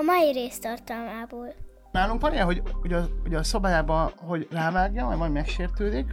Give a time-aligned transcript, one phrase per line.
[0.00, 1.54] A mai rész tartalmából.
[1.92, 6.06] Nálunk van ilyen, hogy, hogy, a, hogy a szobájába, hogy rávágja, vagy majd megsértődik.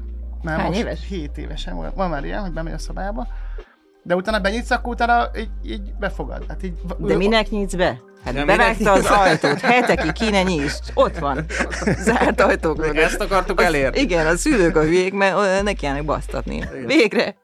[0.44, 1.08] Már Hány most éves?
[1.08, 3.28] 7 évesen van, van már ilyen, hogy bemegy a szobájába.
[4.04, 6.46] De utána benyitsz, akkor utána így, így befogad.
[6.48, 8.00] Hát így, De minek nyitsz be?
[8.24, 10.84] Hát De bevágta az ajtót, hetekig ki ne nyisd.
[10.94, 11.46] Ott van.
[11.98, 13.04] Zárt ajtók mögött.
[13.04, 14.00] Ezt akartuk elérni.
[14.00, 16.70] Igen, a szülők a hülyék, mert ö, nekiállnak basztatni.
[16.86, 17.36] Végre.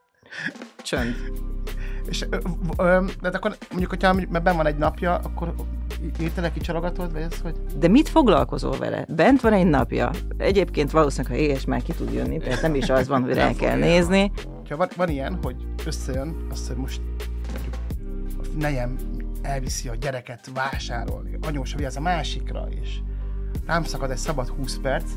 [0.82, 1.16] Csönd.
[2.14, 2.38] És, ö,
[2.78, 5.54] ö, de hát akkor mondjuk, hogyha mert benn van egy napja, akkor
[6.22, 9.06] írtál ki csalogatod, vagy ez, hogy De mit foglalkozol vele?
[9.16, 10.12] Bent van egy napja.
[10.38, 13.54] Egyébként valószínűleg, ha éhes, már ki tud jönni, tehát nem is az van, hogy rá
[13.54, 14.32] kell nézni.
[14.70, 17.02] ha van, van ilyen, hogy összejön, azt, hogy most
[18.60, 18.96] nejem
[19.42, 22.98] elviszi a gyereket vásárolni, anyósa vigyáz a másikra, és
[23.66, 25.12] rám szakad egy szabad 20 perc,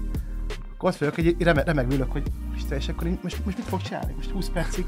[0.74, 2.22] akkor ott vagyok, hogy reme, remegülök, hogy
[2.56, 4.12] Isten, és akkor most, most mit fog csinálni?
[4.16, 4.86] Most 20 percig?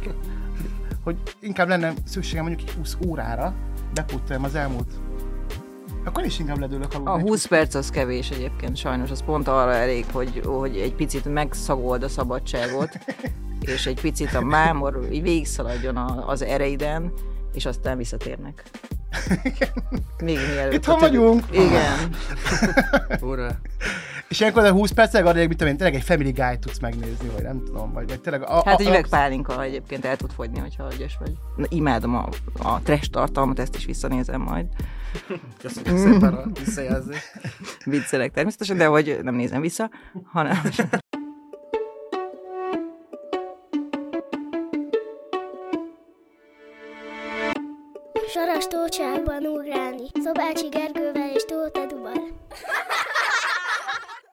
[1.08, 3.54] Hogy, inkább lenne szükségem mondjuk egy 20 órára,
[3.94, 4.88] beputtoljam az elmúlt
[6.04, 7.10] akkor is inkább ledőlök aludni.
[7.12, 9.10] A 20 perc az kevés egyébként, sajnos.
[9.10, 12.98] Az pont arra elég, hogy, hogy egy picit megszagold a szabadságot,
[13.74, 17.12] és egy picit a mámor így végigszaladjon az ereiden,
[17.54, 18.70] és aztán visszatérnek.
[20.24, 20.72] Még mielőtt.
[20.72, 21.44] Itthon a többi- vagyunk.
[21.50, 22.14] Igen.
[23.30, 23.58] Ura.
[24.28, 27.28] És ilyenkor a 20 percig arra, mit tudom én, tényleg egy Family Guy tudsz megnézni,
[27.28, 28.42] vagy nem tudom, vagy, vagy tényleg...
[28.42, 31.32] A, Hát a, egy a, üvegpálinka egyébként el tud fogyni, hogyha ügyes vagy.
[31.56, 32.28] Na, imádom a,
[32.62, 34.66] a trash tartalmat, ezt is visszanézem majd.
[35.58, 37.30] Köszönjük szépen a visszajelzést.
[37.84, 39.90] Viccelek természetesen, de hogy nem nézem vissza,
[40.24, 40.60] hanem...
[48.68, 50.06] tócsákban ugrálni.
[50.22, 52.28] Szobácsi Gergővel és Tóth Eduval.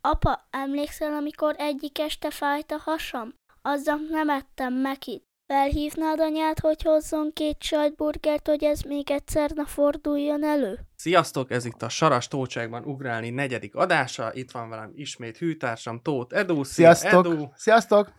[0.01, 3.33] Apa, emlékszel, amikor egyik este fájt a hasam?
[3.61, 5.23] Azzal nem ettem mekit.
[5.47, 10.79] Felhívnád anyát, hogy hozzon két sajtburgert, hogy ez még egyszer ne forduljon elő?
[10.95, 14.31] Sziasztok, ez itt a Saras Tócságban ugrálni negyedik adása.
[14.33, 16.63] Itt van velem ismét hűtársam Tóth Edu.
[16.63, 17.25] Szia, Sziasztok!
[17.25, 17.47] Edu!
[17.55, 18.11] Sziasztok!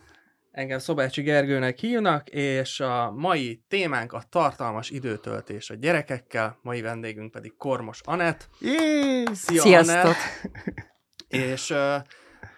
[0.57, 7.31] Engem Szobácsi Gergőnek hívnak, és a mai témánk a tartalmas időtöltés a gyerekekkel, mai vendégünk
[7.31, 8.49] pedig Kormos Anett.
[8.61, 9.25] Jé!
[9.33, 9.97] Szia, Sziasztok!
[9.97, 10.17] Anett!
[11.29, 11.75] És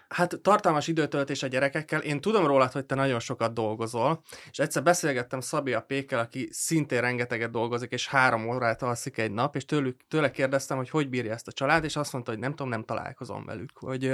[0.07, 1.99] hát tartalmas időtöltés a gyerekekkel.
[1.99, 6.49] Én tudom rólad, hogy te nagyon sokat dolgozol, és egyszer beszélgettem Szabi a Pékkel, aki
[6.51, 11.09] szintén rengeteget dolgozik, és három órát alszik egy nap, és tőlük, tőle kérdeztem, hogy hogy
[11.09, 13.71] bírja ezt a család, és azt mondta, hogy nem tudom, nem találkozom velük.
[13.73, 14.13] Hogy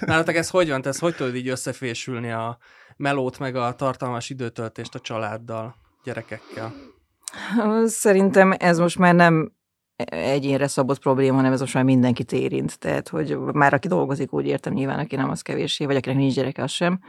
[0.00, 2.58] nálatok ez hogy van, te ezt hogy tudod így összefésülni a
[2.96, 5.74] melót, meg a tartalmas időtöltést a családdal,
[6.04, 6.74] gyerekekkel?
[7.84, 9.52] Szerintem ez most már nem
[10.04, 12.78] egyénre szabott probléma, hanem ez most már mindenkit érint.
[12.78, 16.34] Tehát, hogy már aki dolgozik, úgy értem nyilván, aki nem, az kevéssé, vagy akinek nincs
[16.34, 17.00] gyereke, az sem.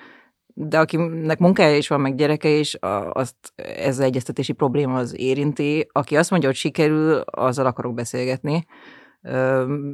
[0.53, 2.77] De akinek munkája is van, meg gyereke is,
[3.11, 5.87] azt ez az egyeztetési probléma az érinti.
[5.91, 8.65] Aki azt mondja, hogy sikerül, azzal akarok beszélgetni.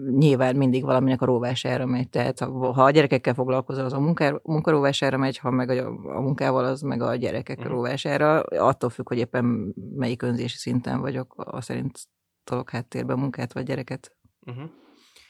[0.10, 2.10] Nyilván mindig valaminek a róvására megy.
[2.10, 6.22] Tehát ha, ha a gyerekekkel foglalkozol, az a munká, munkaróvására megy, ha meg a, a
[6.22, 7.68] munkával, az meg a gyerekek Mhm.
[7.68, 8.42] róvására.
[8.42, 12.00] Attól függ, hogy éppen melyik önzési szinten vagyok, az szerint
[12.44, 14.16] tolok háttérbe munkát vagy gyereket.
[14.46, 14.70] Uh-huh.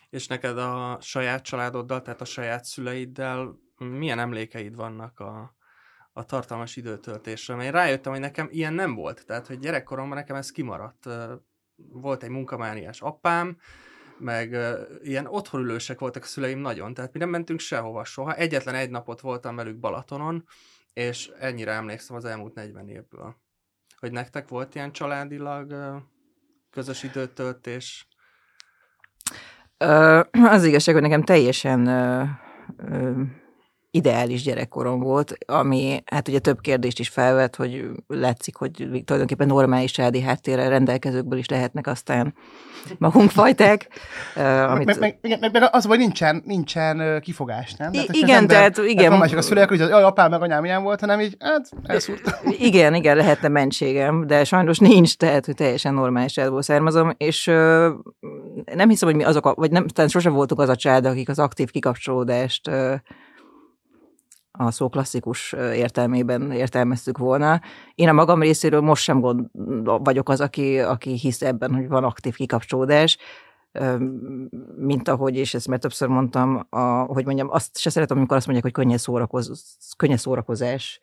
[0.10, 5.56] És neked a saját családoddal, tehát a saját szüleiddel milyen emlékeid vannak a,
[6.14, 7.56] a tartalmas időtöltésről?
[7.58, 9.26] Mert én rájöttem, hogy nekem ilyen nem volt.
[9.26, 11.10] Tehát, hogy gyerekkoromban nekem ez kimaradt.
[11.76, 13.58] Volt egy munkamániás apám,
[14.18, 18.36] meg ö, ilyen otthonülősek voltak a szüleim nagyon, tehát mi nem mentünk sehova soha.
[18.36, 20.46] Egyetlen egy napot voltam velük Balatonon,
[20.94, 23.36] és ennyire emlékszem az elmúlt 40 évből.
[23.98, 25.96] Hogy nektek volt ilyen családilag ö,
[26.70, 28.08] közös időtöltés?
[29.78, 31.88] Ö, Az igazság, hogy nekem teljesen
[33.96, 38.72] ideális gyerekkorom volt, ami hát ugye több kérdést is felvet, hogy látszik, hogy
[39.06, 42.34] tulajdonképpen normális családi háttérrel rendelkezőkből is lehetnek aztán
[42.98, 43.88] magunkfajták.
[44.36, 44.86] Ö, Amit...
[44.86, 47.92] Meg, meg, meg, meg, meg az, hogy nincsen, nincsen kifogás, nem?
[47.94, 49.10] Az igen, ember- tehát igen.
[49.10, 52.40] Nem másik a szülők, hogy az, apám meg anyám ilyen volt, hanem így, hát, elszúrt.
[52.58, 57.46] Igen, igen, lehetne mentségem, de sajnos nincs, tehát hogy teljesen normális családból származom, és
[58.76, 61.30] nem hiszem, hogy mi azok, a, vagy nem, talán sosem voltunk az a család, akik
[61.30, 62.70] az aktív kikapcsolódást
[64.58, 67.62] a szó klasszikus értelmében értelmeztük volna.
[67.96, 69.46] Én a magam részéről most sem gond,
[69.84, 73.18] vagyok az, aki, aki hisz ebben, hogy van aktív kikapcsolódás,
[74.76, 78.46] mint ahogy, és ezt már többször mondtam, a, hogy mondjam, azt se szeretem, amikor azt
[78.46, 81.00] mondják, hogy könnyed, szórakoz, könnyed szórakozás,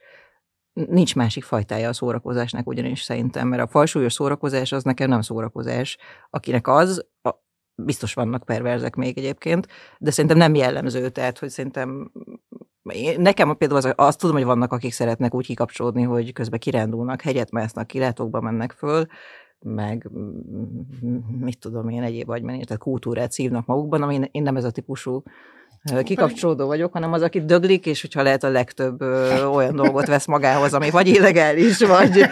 [0.73, 5.99] nincs másik fajtája a szórakozásnak ugyanis szerintem, mert a falsúlyos szórakozás az nekem nem szórakozás.
[6.31, 7.31] Akinek az, a,
[7.75, 9.67] biztos vannak perverzek még egyébként,
[9.99, 12.13] de szerintem nem jellemző, tehát hogy szerintem
[12.83, 17.21] én, nekem például az, azt tudom, hogy vannak, akik szeretnek úgy kikapcsolódni, hogy közben kirándulnak,
[17.23, 19.07] hegyet másznak, kilátókba mennek föl,
[19.59, 20.11] meg
[21.39, 25.23] mit tudom én, egyéb agymenés, tehát kultúrát szívnak magukban, ami én nem ez a típusú
[26.03, 30.27] kikapcsolódó vagyok, hanem az, aki döglik, és hogyha lehet a legtöbb ö, olyan dolgot vesz
[30.27, 32.25] magához, ami vagy illegális, vagy,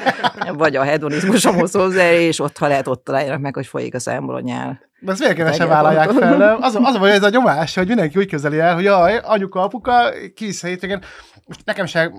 [0.53, 4.35] vagy a hedonizmusomhoz hozzá, és ott, ha lehet, ott találjanak meg, hogy folyik a számból
[4.35, 4.81] a nyál.
[5.01, 6.37] De ezt miért kevesen vállalják fel?
[6.37, 6.63] Nem?
[6.63, 9.63] Az, az a baj, ez a nyomás, hogy mindenki úgy közeli el, hogy jaj, anyuka,
[9.63, 11.03] apuka, kivisz a hétvégén.
[11.47, 12.13] Most nekem se,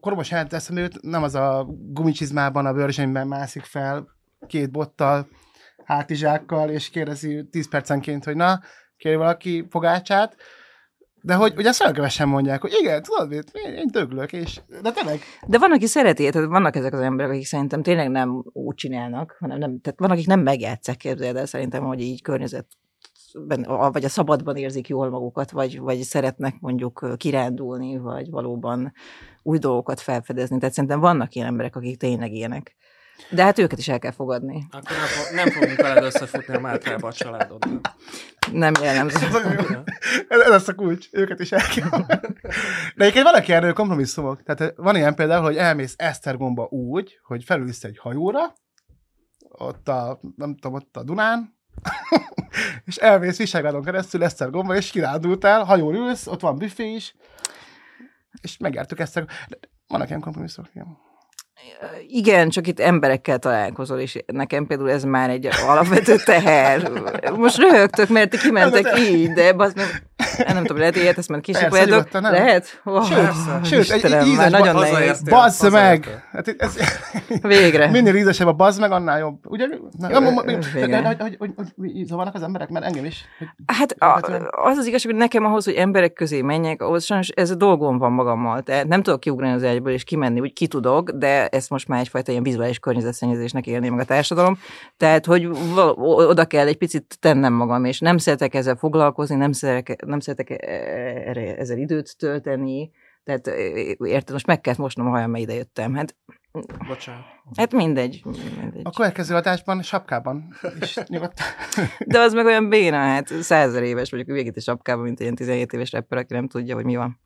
[0.00, 4.06] koromban se eszembe nem az a gumicsizmában, a bőrzsönyben mászik fel,
[4.46, 5.28] két bottal,
[5.84, 8.60] hátizsákkal, és kérdezi 10 percenként, hogy na,
[9.00, 10.36] kéri valaki fogácsát.
[11.22, 15.20] De hogy ugye ezt kevesen mondják, hogy igen, tudod én, én döglök, és de tényleg,
[15.46, 19.36] De van, aki szereti, tehát vannak ezek az emberek, akik szerintem tényleg nem úgy csinálnak,
[19.40, 22.66] hanem nem, tehát van, akik nem megjátszák, képzeld el szerintem, hogy így környezet
[23.92, 28.92] vagy a szabadban érzik jól magukat, vagy, vagy szeretnek mondjuk kirándulni, vagy valóban
[29.42, 30.58] új dolgokat felfedezni.
[30.58, 32.76] Tehát szerintem vannak ilyen emberek, akik tényleg ilyenek.
[33.30, 34.66] De hát őket is el kell fogadni.
[34.70, 37.80] Akkor nem, fo- nem fogunk veled összefutni a Mátrába a családoddal.
[38.52, 39.26] Nem jellemző.
[40.28, 42.06] ez, ez lesz a kulcs, őket is el kell.
[42.94, 44.42] De egyébként vannak ilyen kompromisszumok.
[44.42, 48.54] Tehát van ilyen például, hogy elmész Esztergomba úgy, hogy felülsz egy hajóra,
[49.48, 51.58] ott a, nem tudom, ott a Dunán,
[52.84, 57.14] és elmész Visegrádon keresztül Esztergomba, és kirándultál, hajón ülsz, ott van büfé is,
[58.42, 59.24] és megjártuk ezt.
[59.86, 60.98] Vannak ilyen kompromisszumok, igen.
[62.08, 66.90] Igen, csak itt emberekkel találkozol, és nekem például ez már egy alapvető teher.
[67.36, 69.86] Most röhögtök, mert ti kimentek így, de az nem,
[70.46, 71.40] nem tudom, lehet ilyet, ezt már
[71.86, 72.32] nyugodtan, nem?
[72.32, 72.80] Lehet?
[72.84, 73.04] Oh,
[73.64, 75.22] Sőt, sőt, egy ízes nagyon nehéz.
[75.22, 76.24] Bazd meg!
[76.32, 76.76] Hát ez,
[77.42, 77.90] Végre.
[77.90, 79.38] minél ízesebb a bazd meg, annál jobb.
[79.46, 79.66] Ugye?
[79.98, 83.24] Na, ma- ma- de, hogy, hogy, hogy, hogy, zavarnak az emberek, mert engem is.
[83.38, 84.20] Hogy, Hát a,
[84.50, 87.98] az az igazság, hogy nekem ahhoz, hogy emberek közé menjek, ahhoz sajnos ez a dolgom
[87.98, 88.62] van magammal.
[88.62, 92.00] Tehát nem tudok kiugrani az ágyból és kimenni, úgy ki tudok, de ezt most már
[92.00, 94.58] egyfajta ilyen vizuális környezetszennyezésnek élné meg a társadalom.
[94.96, 95.48] Tehát, hogy
[95.96, 100.50] oda kell egy picit tennem magam, és nem szeretek ezzel foglalkozni, nem szeretek, nem szeretek
[100.50, 100.68] e-
[101.28, 102.90] erre, ezzel időt tölteni.
[103.24, 103.56] Tehát e,
[103.98, 105.94] érted, most meg kellett mosnom a hajam, mert ide jöttem.
[105.94, 106.16] Hát,
[106.88, 107.24] Bocsánat.
[107.56, 108.22] hát mindegy.
[108.60, 108.80] mindegy.
[108.84, 111.46] a következő adásban sapkában is nyugodtan.
[112.06, 115.34] De az meg olyan béna, hát százer éves vagyok, végét a sapkában, mint egy ilyen
[115.34, 117.20] 17 éves rapper, aki nem tudja, hogy mi van.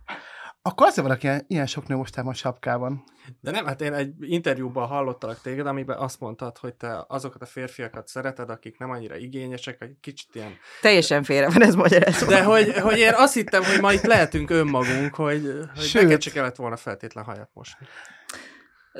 [0.66, 3.04] Akkor azért vannak ilyen, ilyen sok nő mostában sapkában.
[3.40, 7.46] De nem, hát én egy interjúban hallottalak téged, amiben azt mondtad, hogy te azokat a
[7.46, 10.52] férfiakat szereted, akik nem annyira igényesek, egy kicsit ilyen...
[10.80, 12.26] Teljesen félre van ez magyarázva.
[12.26, 16.02] De hogy, hogy én azt hittem, hogy ma itt lehetünk önmagunk, hogy, hogy Sőt.
[16.02, 17.86] neked se kellett volna feltétlen hajat mosni.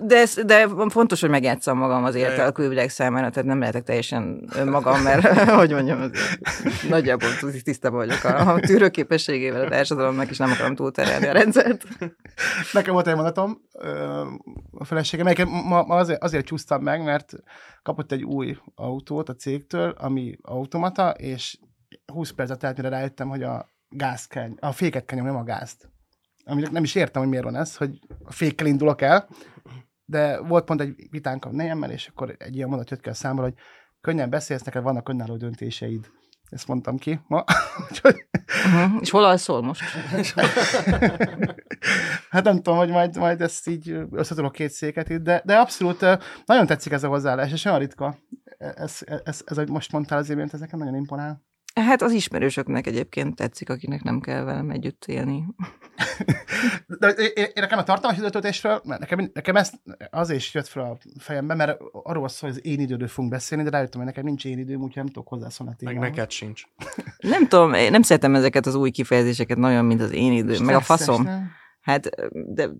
[0.03, 4.49] De, ez, de fontos, hogy megjátszam magam azért a külvilág számára, tehát nem lehetek teljesen
[4.57, 6.11] önmagam, mert hogy mondjam,
[6.89, 7.29] nagyjából
[7.63, 11.85] tisztában vagyok a, a tűrőképességével a társadalomnak, és nem akarom túlterelni a rendszert.
[12.73, 13.61] Nekem volt egy mondatom,
[14.71, 17.33] a feleségem, melyiket ma, ma azért, azért csúsztam meg, mert
[17.83, 21.59] kapott egy új autót a cégtől, ami automata, és
[22.13, 25.45] 20 percet telt, mire rájöttem, hogy a gáz kell, a féket kell nyomni, nem a
[25.45, 25.93] gázt.
[26.45, 29.29] Aminek nem is értem, hogy miért van ez, hogy a fékkel indulok el,
[30.05, 33.15] de volt pont egy vitánk a nejemmel, és akkor egy ilyen mondat jött ki a
[33.15, 33.55] számból, hogy
[34.01, 36.11] könnyen beszélsz, neked vannak önálló döntéseid.
[36.51, 37.45] Ezt mondtam ki ma.
[37.91, 38.27] Úgyhogy
[38.65, 38.99] Uh-huh.
[39.01, 39.81] És hol alszol most?
[42.31, 46.01] hát nem tudom, hogy majd, majd ezt így összetudok két széket itt, de, de abszolút
[46.45, 48.19] nagyon tetszik ez a hozzáállás, és olyan ritka.
[48.59, 51.43] Ez, ez, ez, ez hogy most mondtál az imént, ez nekem nagyon imponál.
[51.81, 55.45] Hát az ismerősöknek egyébként tetszik, akiknek nem kell velem együtt élni.
[57.01, 59.71] De én, én nekem a tartalmas időtöltésről, mert nekem, nekem ez
[60.11, 63.65] azért is jött fel a fejembe, mert arról szól, hogy az én időről fogunk beszélni,
[63.65, 66.17] de rájöttem, hogy nekem nincs én időm, úgyhogy nem tudok hozzászólni a Meg témához.
[66.17, 66.63] neked sincs.
[67.19, 70.75] Nem tudom, én nem szeretem ezeket az új kifejezéseket nagyon, mint az én időm, meg
[70.75, 71.23] a faszom.
[71.23, 71.51] nem?
[71.81, 72.71] Hát, de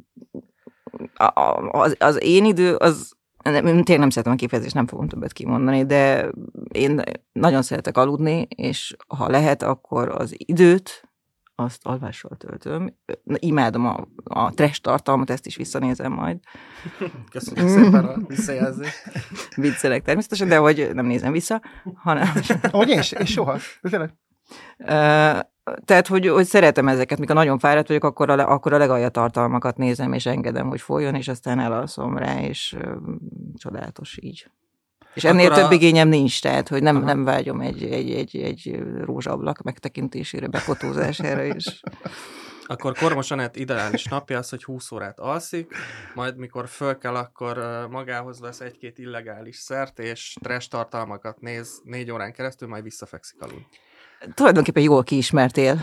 [1.15, 3.13] a, a, az, az én idő, az
[3.45, 6.31] tényleg nem szeretem a kifejezést, nem fogom többet kimondani, de
[6.69, 11.09] én nagyon szeretek aludni, és ha lehet, akkor az időt,
[11.57, 12.97] azt alvással töltöm.
[13.25, 16.39] Imádom a, a trash tartalmat, ezt is visszanézem majd.
[17.31, 19.03] Köszönjük szépen a visszajelzést.
[19.57, 21.63] Viccelek természetesen, de hogy nem nézem vissza,
[21.95, 22.29] hanem...
[22.71, 23.59] Ahogy én, és soha.
[23.81, 24.15] Tényleg.
[25.85, 29.77] Tehát, hogy, hogy szeretem ezeket, mikor nagyon fáradt vagyok, akkor a, akkor a legalja tartalmakat
[29.77, 32.97] nézem, és engedem, hogy folyjon, és aztán elalszom rá, és ö,
[33.57, 34.51] csodálatos így.
[35.15, 37.05] És ennél Akkor a- több igényem nincs, tehát, hogy nem, Aha.
[37.05, 41.67] nem vágyom egy, egy, egy, egy rózsablak megtekintésére, befotózására, és
[42.67, 45.75] Akkor Kormos Anett ideális napja az, hogy 20 órát alszik,
[46.15, 52.11] majd mikor föl kell, akkor magához vesz egy-két illegális szert, és trash tartalmakat néz négy
[52.11, 53.67] órán keresztül, majd visszafekszik alul.
[54.35, 55.77] Tulajdonképpen jól kiismertél.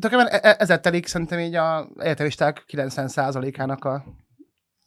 [0.00, 4.04] Tulajdonképpen e- e- ezzel telik szerintem így a egyetemisták 90%-ának a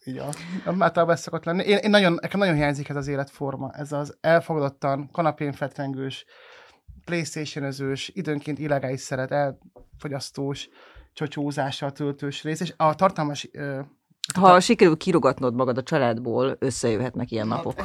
[0.05, 0.29] így a,
[0.65, 1.63] általában ez szokott lenni.
[1.63, 6.25] Én, én nagyon, nekem nagyon hiányzik ez az életforma, ez az elfogadottan, kanapén fetrengős,
[7.05, 7.73] playstation
[8.07, 10.69] időnként illegális szeret, elfogyasztós,
[11.13, 13.49] csocsózással töltős rész, és a tartalmas...
[14.33, 17.75] Ha sikerül kirogatnod magad a családból, összejöhetnek ilyen napok.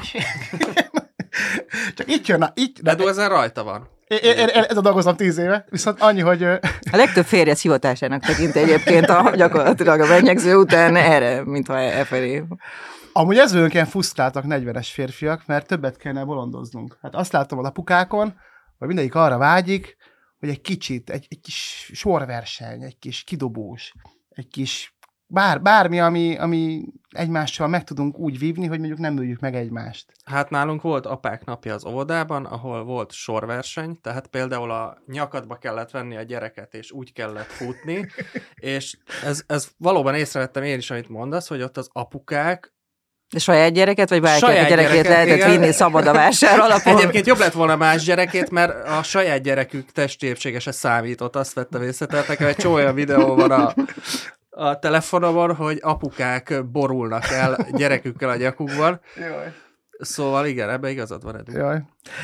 [1.95, 2.81] Csak itt jön, itt...
[2.81, 3.89] De ezen rajta van.
[4.07, 6.43] Én, én, én, ez a dolgozom tíz éve, viszont annyi, hogy...
[6.43, 12.45] A legtöbb férje hivatásának tekint egyébként a, gyakorlatilag a mennyegző után erre, mintha e felé.
[13.13, 16.99] Amúgy ezőnk ilyen fusztráltak 40-es férfiak, mert többet kellene bolondoznunk.
[17.03, 18.35] Hát azt látom a lapukákon,
[18.79, 19.97] hogy mindegyik arra vágyik,
[20.41, 23.93] hogy egy kicsit, egy, egy kis sorverseny, egy kis kidobós,
[24.31, 24.95] egy kis
[25.31, 30.13] bár, bármi, ami, ami egymással meg tudunk úgy vívni, hogy mondjuk nem öljük meg egymást.
[30.25, 35.91] Hát nálunk volt apák napja az óvodában, ahol volt sorverseny, tehát például a nyakadba kellett
[35.91, 38.07] venni a gyereket, és úgy kellett futni,
[38.55, 42.75] és ez, ez valóban észrevettem én is, amit mondasz, hogy ott az apukák
[43.33, 45.61] de saját gyereket, vagy bárki saját gyerekét gyereket, lehetett igen.
[45.61, 46.97] vinni szabad a vásár alapon?
[46.97, 51.83] Egyébként jobb lett volna más gyerekét, mert a saját gyerekük testépsége se számított, azt vettem
[51.83, 52.07] észre.
[52.07, 53.75] Tehát nekem egy csomó olyan videó van a,
[54.51, 59.01] a telefonomon, hogy apukák borulnak el gyerekükkel a nyakukban.
[59.17, 59.55] Jaj.
[59.99, 61.53] Szóval igen, ebbe igazad van, Edu.
[61.53, 61.83] Jaj.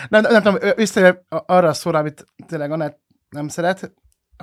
[0.08, 3.94] Nem, nem, nem tudom, visszajön arra a szóra, amit tényleg Anett nem szeret,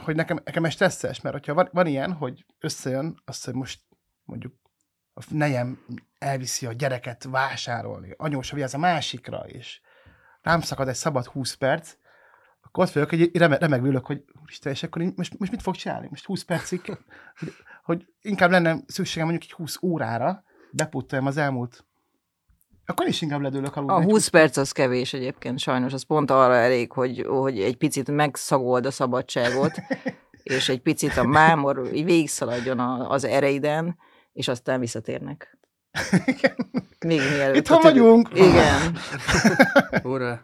[0.04, 3.82] hogy nekem, nekem ez stresszes, mert hogyha van, van ilyen, hogy összejön, azt, hogy most
[4.24, 4.54] mondjuk
[5.14, 5.86] a nejem
[6.18, 9.82] elviszi a gyereket vásárolni, anyósa vigyáz a másikra, és
[10.42, 11.96] rám szakad egy szabad 20 perc,
[12.74, 16.08] akkor ott vagyok, hogy remeg, remegülök, hogy úristen, és akkor most, most mit fog csinálni?
[16.10, 16.82] Most 20 percig?
[16.86, 17.54] Hogy,
[17.84, 21.86] hogy inkább lenne szükségem mondjuk egy 20 órára, beputtoljam az elmúlt
[22.86, 23.96] akkor is inkább ledőlök aludni.
[23.96, 25.94] A 20 perc az kevés egyébként, sajnos.
[25.94, 29.72] Az pont arra elég, hogy, hogy egy picit megszagold a szabadságot,
[30.44, 33.98] és egy picit a mámor végigszaladjon az ereiden,
[34.34, 35.58] és aztán visszatérnek.
[37.06, 37.56] Még mielőtt.
[37.56, 38.30] Itt vagyunk.
[38.34, 38.98] Igen.
[40.14, 40.44] Ura.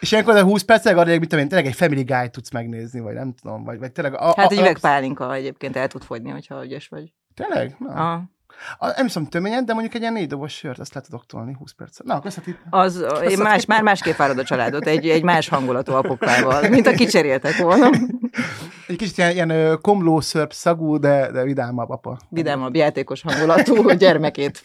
[0.00, 3.00] És ilyenkor a 20 percig arra, mit tudom én, tényleg egy Family Guy tudsz megnézni,
[3.00, 4.14] vagy nem tudom, vagy, vagy tényleg...
[4.14, 7.12] A, hát egy üvegpálinka egyébként el tud fogyni, hogyha ügyes vagy.
[7.34, 7.76] Tényleg?
[7.78, 7.92] Na.
[7.92, 8.22] Aha.
[8.78, 11.54] A, nem hiszem töményed, de mondjuk egy ilyen négy dobos sört, azt le tudok tolni
[11.58, 12.06] 20 percet.
[12.06, 12.56] Na, köszönöm.
[12.70, 16.92] Az, én más, már másképp várod a családot, egy, egy más hangulatú apokával, mint a
[16.92, 17.90] kicseréltek volna.
[18.86, 22.18] Egy kicsit ilyen, ilyen komló szörp szagú, de, de vidámabb apa.
[22.28, 24.64] Vidámabb, játékos hangulatú, gyermekét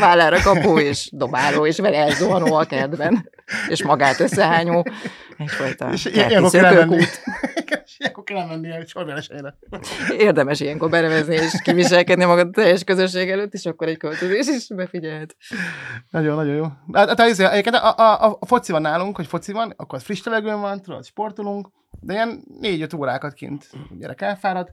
[0.00, 3.28] vállára kapó, és dobáló, és vele elzuhanó a kertben,
[3.68, 4.86] és magát összehányó.
[5.38, 7.04] Egyfajta és ilyenkor kell menni.
[7.98, 9.58] ilyenkor kell menni egy sorversenyre.
[10.18, 14.66] Érdemes ilyenkor benevezni és kiviselkedni magad a teljes közösség előtt, és akkor egy költözés is
[14.68, 15.36] befigyelhet.
[16.10, 16.64] Nagyon, nagyon jó.
[16.92, 20.22] Hát, hát, hát a, a, a, a, foci van nálunk, hogy foci van, akkor friss
[20.22, 21.68] levegőn van, tudod, sportolunk,
[22.00, 24.72] de ilyen négy-öt órákat kint gyerek elfárad.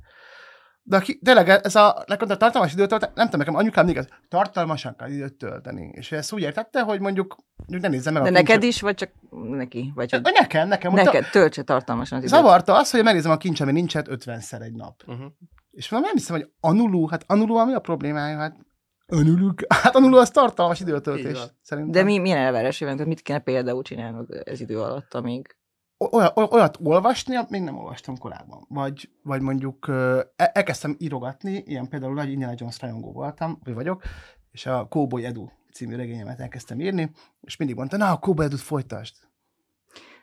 [0.88, 3.98] De aki, tényleg ez a, nekem a tartalmas időt tölteni, nem tudom, nekem anyukám még
[3.98, 5.89] ez, tartalmasan kell időt tölteni.
[5.94, 8.74] És ezt úgy értette, hogy mondjuk, mondjuk ne nézze meg De a neked kincs...
[8.74, 9.12] is, vagy csak
[9.50, 9.92] neki?
[9.96, 10.22] Vagy hogy...
[10.22, 10.94] Nekem, nekem.
[10.94, 11.30] Neked, a...
[11.32, 12.38] töltse tartalmasan az időt.
[12.38, 15.04] Zavarta az, hogy megnézem a kincs, ami nincsen 50-szer egy nap.
[15.08, 15.25] Uh-huh.
[15.72, 18.38] És mondom, nem hiszem, hogy anulú, hát anulú, ami a problémája?
[18.38, 18.56] Hát
[19.08, 19.65] Önülük.
[19.68, 21.94] Hát anuló az tartalmas időtöltés, szerintem.
[21.94, 25.56] De mi, milyen elvárás Tehát mit kéne például csinálnod ez idő alatt, amíg
[25.98, 28.66] olyat, olyat olvasni, még nem olvastam korábban.
[28.70, 34.04] Vagy, vagy mondjuk e, elkezdtem írogatni, ilyen például nagy Indiana Jones rajongó voltam, vagy vagyok,
[34.52, 37.12] és a Cowboy Edu című regényemet elkezdtem írni,
[37.42, 39.16] és mindig mondta, na, a Cowboy Edu-t folytasd.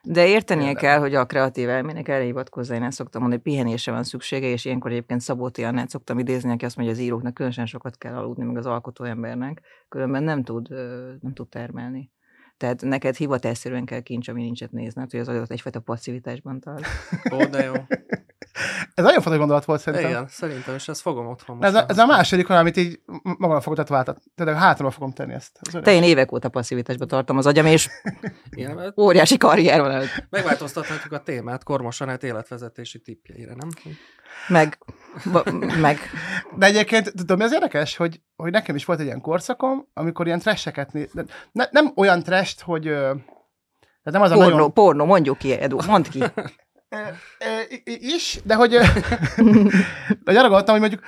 [0.04, 0.80] De értenie Jelen.
[0.80, 4.46] kell, hogy a kreatív elmének erre hivatkozza, én ezt szoktam mondani, hogy pihenésre van szüksége,
[4.46, 7.98] és ilyenkor egyébként Szabóti Annát szoktam idézni, aki azt mondja, hogy az íróknak különösen sokat
[7.98, 10.68] kell aludni, meg az alkotó embernek, különben nem tud,
[11.20, 12.10] nem tud termelni.
[12.56, 16.86] Tehát neked hivatásszerűen kell kincs, ami nincset nézned, hogy az adat egyfajta passzivitásban tart.
[17.32, 17.72] Ó, de jó.
[18.94, 20.10] Ez nagyon fontos gondolat volt szerintem.
[20.10, 21.64] Igen, szerintem, és ezt fogom otthon.
[21.64, 24.22] Ez a, ez a második, amit így magamra fogok tetováltat.
[24.34, 25.58] Tehát hátra fogom tenni ezt.
[25.82, 27.88] Te én évek óta passzivitásban tartom az agyam, és
[28.50, 28.98] Igen, mert...
[28.98, 30.26] óriási karrier van előtt.
[30.30, 33.68] Megváltoztathatjuk a témát Kormosanát életvezetési tippjeire, nem?
[34.48, 34.78] Meg,
[35.80, 35.98] meg.
[36.56, 40.26] De egyébként, tudom, mi az érdekes, hogy, hogy nekem is volt egy ilyen korszakom, amikor
[40.26, 41.10] ilyen tresseket néz...
[41.52, 42.82] Ne, nem olyan trest, hogy...
[44.02, 44.72] Tehát nem az porno, a nagyon...
[44.72, 46.22] porno, mondjuk ki, Edu, mondd ki.
[47.84, 48.78] is, de hogy, de
[50.38, 51.02] arra gondoltam, hogy mondjuk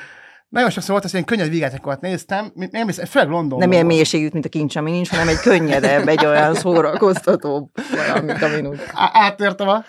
[0.49, 3.59] nagyon sokszor volt az, hogy én könnyed vigátékokat néztem, nem hiszem, főleg Londonban.
[3.59, 8.43] Nem ilyen mélységű, mint a kincs, ami nincs, hanem egy könnyedebb, egy olyan szórakoztató valamit,
[8.43, 8.81] amin úgy.
[8.95, 9.85] Átértem a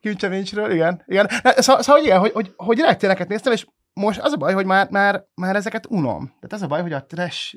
[0.00, 1.02] kincsemincsről, igen.
[1.06, 1.28] igen.
[1.56, 4.90] Szóval, szóval igen, hogy, hogy, hogy rejtéleket néztem, és most az a baj, hogy már,
[4.90, 6.26] már, már ezeket unom.
[6.26, 7.54] Tehát az a baj, hogy a trash,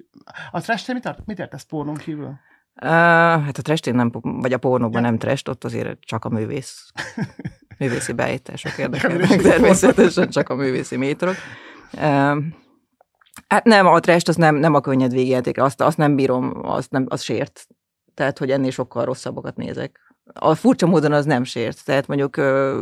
[0.52, 2.40] a trash mit, art, mit értesz pornón kívül?
[2.82, 5.10] Uh, hát a trash nem, vagy a pornóban ja.
[5.10, 6.92] nem trash, ott azért csak a művész.
[7.80, 11.36] művészi beállítások érdekelnek, természetesen csak a művészi métrok.
[11.94, 12.38] Uh,
[13.48, 16.92] Hát nem, a trest az nem, nem a könnyed végjáték, azt, azt nem bírom, azt,
[16.92, 17.68] nem, az sért.
[18.14, 20.09] Tehát, hogy ennél sokkal rosszabbakat nézek.
[20.34, 21.86] A furcsa módon az nem sért.
[21.86, 22.82] Tehát mondjuk ö,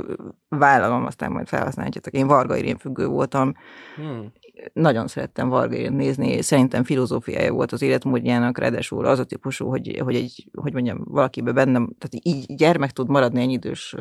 [0.49, 2.13] vállalom, aztán majd felhasználjátok.
[2.13, 3.53] Én Varga Irén függő voltam.
[3.95, 4.31] Hmm.
[4.73, 6.41] Nagyon szerettem Varga Irén nézni.
[6.41, 11.53] Szerintem filozófiája volt az életmódjának, ráadásul az a típusú, hogy, hogy, egy, hogy mondjam, valakiben
[11.53, 13.95] bennem, tehát így gyermek tud maradni ennyi idős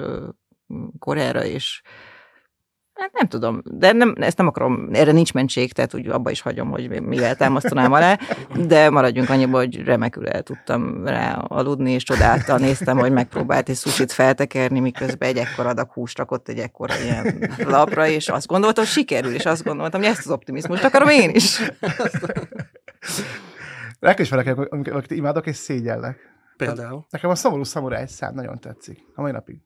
[0.99, 1.83] korára, és
[2.97, 6.41] Hát nem tudom, de nem, ezt nem akarom, erre nincs mentség, tehát úgy abba is
[6.41, 8.19] hagyom, hogy mivel támasztanám alá,
[8.67, 13.77] de maradjunk annyiba, hogy remekül el tudtam rá aludni, és csodáltal néztem, hogy megpróbált egy
[13.77, 18.85] susit feltekerni, miközben egy ekkor adag húst rakott egy ekkora ilyen lapra, és azt gondoltam,
[18.85, 21.61] hogy sikerül, és azt gondoltam, hogy ezt az optimizmust akarom én is.
[24.01, 26.19] Legkismerek, amiket imádok, és szégyellek.
[26.57, 27.07] Például.
[27.11, 28.99] Nekem a szomorú szamuráj szám nagyon tetszik.
[29.15, 29.66] A mai napig.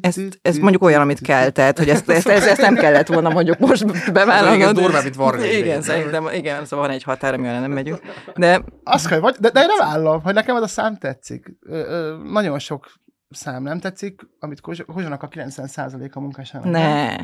[0.00, 3.06] Ez, tü- ez mondjuk olyan, amit kell, tehát, hogy ezt, ezt, ezt, ezt nem kellett
[3.06, 4.74] volna mondjuk most Igen, bevállalnod.
[4.74, 5.44] durvább, mint Varga.
[5.44, 8.00] Igen, szerintem, igen, szóval van egy határ, ami nem megyünk.
[8.36, 11.56] De Azt kell, vagy, de, de nem állom, hogy nekem ez a szám tetszik.
[11.60, 12.92] Ö, ö, nagyon sok
[13.30, 16.70] szám nem tetszik, amit Kozs- Kozsónak a 90% a munkásának.
[16.70, 17.16] ne,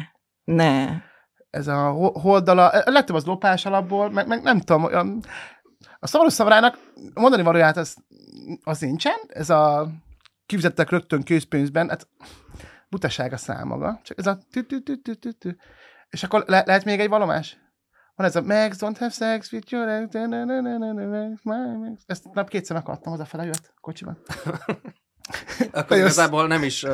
[0.45, 0.87] ne.
[1.51, 5.23] Ez a ho- holdala, legtöbb az lopás alapból, meg, meg nem tudom, olyan,
[5.99, 6.79] a szomorú szamarának
[7.15, 7.97] mondani valóját az,
[8.63, 9.89] az nincsen, ez a
[10.47, 12.09] kifizettek rögtön készpénzben, hát
[12.89, 15.57] butaság a szám maga, csak ez a tü tü tü tü tü tü.
[16.09, 17.59] És akkor le- lehet még egy valomás?
[18.15, 20.15] Van ez a Max, don't have sex with your ex.
[22.07, 24.19] Ezt nap kétszer megadtam, hazafele jött kocsiban.
[25.73, 26.85] Akkor igazából nem is,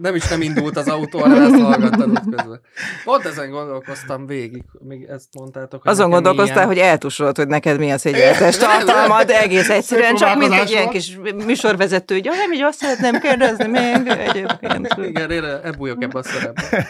[0.00, 2.60] nem is nem indult az autó, hanem ezt hallgattad ott közben.
[3.04, 5.84] Pont ezen gondolkoztam végig, még ezt mondtátok.
[5.84, 10.36] Azon gondolkoztál, ilyen- hogy eltusolod, hogy neked mi a szégyenletes tartalma, de egész egyszerűen csak
[10.38, 14.94] mint egy ilyen kis műsorvezető, hogy "Ja, nem így azt szeretném kérdezni még egyébként.
[15.02, 16.88] Igen, én ebújok ebbe a szerepbe.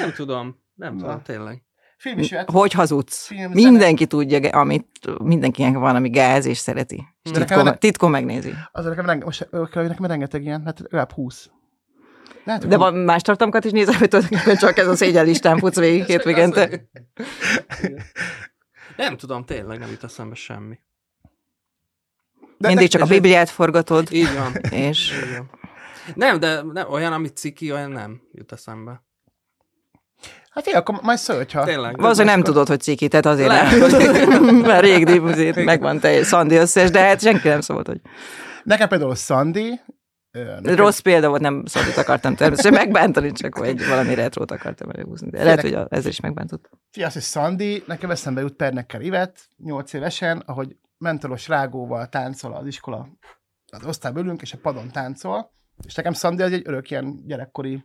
[0.00, 1.00] Nem tudom, nem Na.
[1.00, 1.62] tudom, tényleg.
[1.98, 2.50] Film is jöhet.
[2.50, 3.26] Hogy hazudsz?
[3.26, 4.86] Film, Mindenki tudja, ge- amit
[5.22, 7.06] mindenkinek van, ami gáz és szereti.
[7.22, 8.54] És De nekem titkon megnézi.
[8.72, 11.50] Az nekem, renge, most, nekem rengeteg ilyen, hát legalább 20.
[12.44, 15.78] Lehet, De van más tartalmakat is nézel, hogy tulajdonképpen csak ez a szégyen listán futsz
[15.78, 16.70] végig hétvégente.
[18.96, 20.78] Nem tudom, tényleg nem jut eszembe semmi.
[22.58, 24.54] De- Mindig csak a Bibliát forgatod, Így van.
[24.72, 25.50] és Így van.
[26.14, 29.02] Nem, de nem, olyan, amit ciki, olyan nem jut eszembe.
[30.58, 31.64] Hát figyelj, akkor majd szólj, hogyha...
[31.64, 31.96] Tényleg.
[31.96, 33.90] valószínűleg nem tudod, hogy ciki, tehát azért Lehet,
[34.28, 34.54] nem.
[34.70, 38.00] Mert rég dipuzét megvan te Szandi összes, de hát senki nem szólt, hogy
[38.62, 39.80] Nekem például Sandy,
[40.30, 44.90] ö, nekem- rossz példa volt, nem Szandit akartam természetesen megbántani, csak hogy valami retrót akartam
[44.90, 45.30] előhúzni.
[45.30, 46.70] De lehet, hogy ezzel is megbántott.
[47.04, 52.66] Az, hogy Sandy, nekem eszembe jut Pernekkel Ivet, 8 évesen, ahogy mentolos rágóval táncol az
[52.66, 53.08] iskola,
[53.72, 55.50] az osztályban ülünk, és a padon táncol,
[55.86, 57.84] és nekem Sandy az egy örök ilyen gyerekkori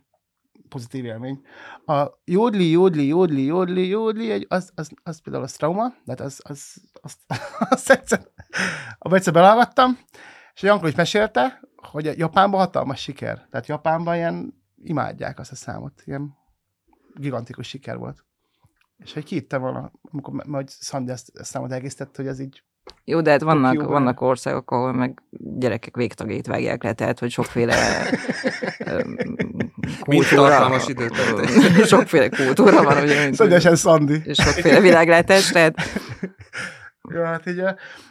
[0.74, 1.40] pozitív élmény.
[1.86, 6.40] A jódli, jódli, jódli, jódli, jódli, egy, az, az, az például a trauma, tehát az,
[6.44, 7.16] az, az,
[7.70, 8.20] az egyszer,
[8.98, 9.98] abban egyszer belehallgattam,
[10.54, 13.46] és a Jankó is mesélte, hogy Japánban hatalmas siker.
[13.50, 16.02] Tehát Japánban ilyen imádják azt a számot.
[16.04, 16.34] Ilyen
[17.14, 18.24] gigantikus siker volt.
[18.96, 22.64] És hogy kiitte volna, amikor majd Sandy ezt, ezt számot egésztett, hogy ez így
[23.04, 23.92] Jó, de hát vannak, Tokióban.
[23.92, 25.22] vannak országok, ahol meg
[25.58, 27.76] gyerekek végtagjait vágják le, tehát hogy sokféle
[30.00, 30.78] kultúra,
[31.84, 34.22] sokféle kultúra van, ugye, mint, szögyesen Sandy.
[34.24, 35.74] és sokféle világlátás, tehát
[37.10, 37.62] Ja, hát így,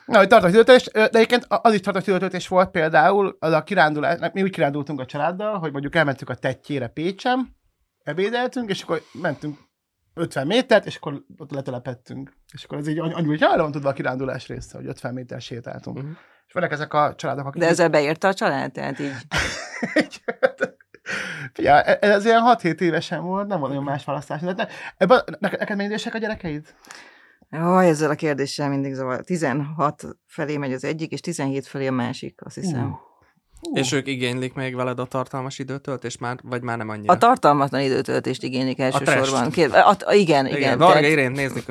[0.05, 4.51] na, hogy ö, de egyébként az is időtöltés volt például, az a kirándulás, mi úgy
[4.51, 7.49] kirándultunk a családdal, hogy mondjuk elmentünk a tetjére Pécsem,
[8.03, 9.57] ebédeltünk, és akkor mentünk
[10.13, 12.33] 50 métert, és akkor ott letelepettünk.
[12.53, 15.41] És akkor ez így annyi, hogy arra van tudva a kirándulás része, hogy 50 méter
[15.41, 15.97] sétáltunk.
[15.97, 16.11] Mhm.
[16.47, 17.61] És vannak ezek a családok, akik...
[17.61, 19.11] de ezzel beírta a család, tehát így
[21.53, 24.41] Figyelj, e- ez ilyen 6-7 évesen volt, nem volt nagyon más választás.
[24.41, 26.75] De ne, ebben, neked, neked mennyi idősek a gyerekeid?
[27.49, 29.23] Jaj, ezzel a kérdéssel mindig zavar.
[29.23, 32.91] 16 felé megy az egyik, és 17 felé a másik, azt hiszem.
[32.91, 33.12] Uh.
[33.73, 37.13] És ők igénylik még veled a tartalmas időtöltést már, vagy már nem annyira?
[37.13, 39.23] A tartalmatlan időtöltést igénylik elsősorban.
[39.23, 39.51] trash.
[39.51, 40.57] Kér, a, a, igen, igen.
[40.57, 40.77] igen.
[40.77, 41.63] Varga tehát- Irén nézni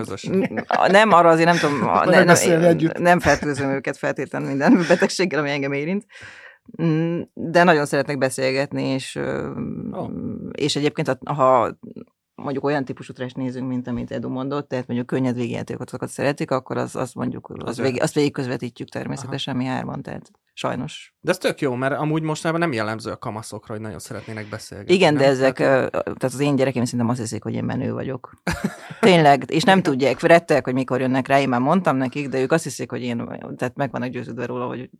[0.66, 2.98] a- Nem, arra azért nem tudom, a, ne, nem, együtt.
[2.98, 6.07] nem fertőzöm őket feltétlenül minden betegséggel, ami engem érint.
[6.83, 9.18] Mm, De nagyon szeretnek beszélgetni, és,
[9.90, 10.11] oh.
[10.52, 11.76] és egyébként, ha
[12.35, 16.77] mondjuk olyan típusú trash nézünk, mint amit Edu mondott, tehát mondjuk könnyed végjátékokat szeretik, akkor
[16.77, 18.03] az, azt mondjuk, az Az vég, ő.
[18.03, 21.14] azt végig közvetítjük természetesen mi hárman, tehát sajnos.
[21.21, 24.95] De ez tök jó, mert amúgy mostában nem jellemző a kamaszokra, hogy nagyon szeretnének beszélgetni.
[24.95, 25.31] Igen, de nem?
[25.31, 28.42] ezek, Tehát, tehát az én gyerekeim szerintem azt hiszik, hogy én menő vagyok.
[29.01, 32.53] Tényleg, és nem tudják, rettek, hogy mikor jönnek rá, én már mondtam nekik, de ők
[32.53, 34.90] azt hiszik, hogy én, tehát meg vannak győződve róla, hogy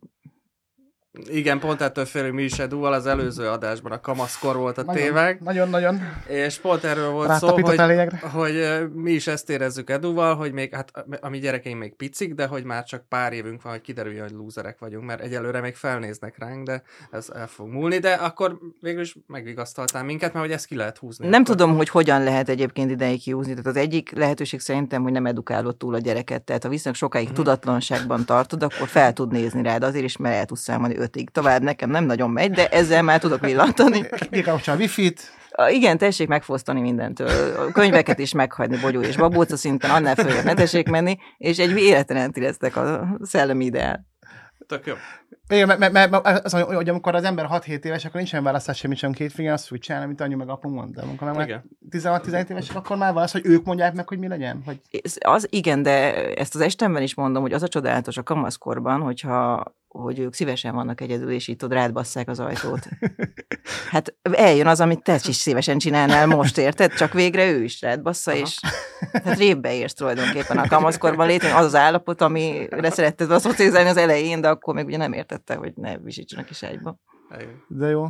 [1.29, 5.03] Igen, pont ettől félünk mi is Eduval, az előző adásban a kamaszkor volt a Nagyon,
[5.03, 5.99] téveg, Nagyon-nagyon.
[6.27, 10.91] és pont erről volt szó, hogy, hogy mi is ezt érezzük Eduval, hogy még, hát
[11.21, 14.31] a mi gyerekeink még picik, de hogy már csak pár évünk van, hogy kiderüljön, hogy
[14.37, 19.01] lúzerek vagyunk, mert egyelőre még felnéznek ránk, de ez el fog múlni, de akkor végül
[19.01, 21.27] is megvigasztaltál minket, mert hogy ezt ki lehet húzni.
[21.27, 21.55] Nem akkor.
[21.55, 23.51] tudom, hogy hogyan lehet egyébként ideig kiúzni.
[23.51, 26.41] Tehát az egyik lehetőség szerintem, hogy nem edukálod túl a gyereket.
[26.41, 27.35] Tehát ha viszonylag sokáig Mhm.
[27.35, 31.29] tudatlanságban tartod, akkor fel tud nézni rád azért is, mert el tudsz számolni ötig.
[31.29, 34.05] Tovább nekem nem nagyon megy, de ezzel már tudok villantani.
[34.31, 35.31] Kikapcsol a wifi-t,
[35.69, 37.55] igen, tessék megfosztani mindentől.
[37.57, 41.77] A könyveket is meghagyni bogyó és babóca szinten, annál följebb ne tessék menni, és egy
[41.77, 44.05] életen enti lesztek a szellemi ideál.
[44.67, 44.93] Tök jó.
[45.47, 48.97] Igen, mert, mert, mert az, hogy amikor az ember 6-7 éves, akkor nincsen választás semmit
[48.97, 50.95] sem két fingeren, azt úgy csinálni, amit anyu meg apu mond.
[50.95, 51.63] De amikor már Igen.
[51.91, 54.61] 16-17 évesek, akkor már van az, hogy ők mondják meg, hogy mi legyen.
[54.65, 54.81] Hogy...
[55.03, 59.01] Ez- Az igen, de ezt az estemben is mondom, hogy az a csodálatos a kamaszkorban,
[59.01, 62.87] hogyha hogy ők szívesen vannak egyedül, és itt ott rád basszák az ajtót.
[63.89, 66.93] Hát eljön az, amit te is szívesen csinálnál most, érted?
[66.93, 68.39] Csak végre ő is rád bassza, Aha.
[68.39, 68.59] és
[69.23, 71.53] hát rébbe érsz tulajdonképpen a kamaszkorban létén.
[71.53, 75.73] Az az állapot, amire szeretted asszociálni az elején, de akkor még ugye nem értette, hogy
[75.75, 76.95] ne visítsanak is egybe.
[77.29, 77.63] Eljön.
[77.67, 78.07] De jó.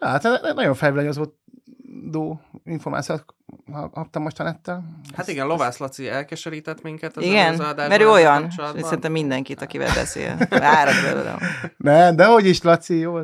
[0.00, 0.22] Hát
[0.54, 3.24] nagyon felvillanyozódó információt
[3.72, 4.84] kaptam most a nettel.
[5.16, 9.62] Hát igen, Lovász Laci elkeserített minket az Igen, előző adásban mert ő olyan, szerintem mindenkit,
[9.62, 10.36] akivel beszél.
[10.50, 11.38] Árad belőle.
[11.76, 13.18] Nem, de hogy is, Laci, jó.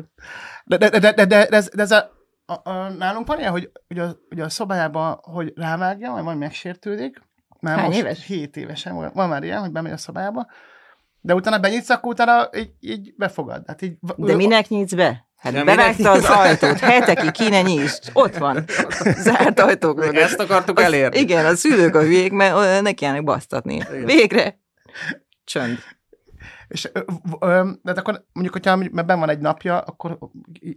[0.65, 2.11] De, de, de, de, de, de, ez, de ez a,
[2.45, 6.37] a, a, nálunk van ilyen, hogy, hogy, a, hogy a szobájában, hogy rávágja, vagy majd
[6.37, 7.21] megsértődik.
[7.59, 8.25] Már Hány most éves?
[8.25, 10.47] 7 évesen van, van már ilyen, hogy bemegy a szobába.
[11.21, 13.63] De utána benyitsz, akkor utána így, így befogad.
[13.67, 15.29] Hát így, De minek nyitsz be?
[15.41, 17.99] Hát De bevágta az ajtót, hetekig ki ne nyisd.
[18.13, 18.63] Ott van.
[19.17, 20.15] Zárt ajtók mögött.
[20.21, 21.19] Ezt akartuk Az- elérni.
[21.19, 23.75] Igen, a szülők a hülyék, mert ö, neki állnak basztatni.
[23.75, 24.05] Igen.
[24.05, 24.59] Végre.
[25.43, 25.77] Csönd.
[26.67, 30.17] És, ö, v- ö, de akkor mondjuk, hogyha mert benn van egy napja, akkor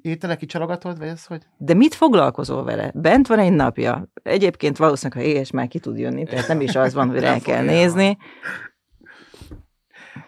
[0.03, 1.43] ételek kicsalogatod, vagy ez hogy?
[1.57, 2.91] De mit foglalkozol vele?
[2.95, 4.09] Bent van egy napja.
[4.23, 7.33] Egyébként valószínűleg, ha éhes, már ki tud jönni, tehát nem is az van, hogy Nem
[7.33, 8.19] rá kell nézni.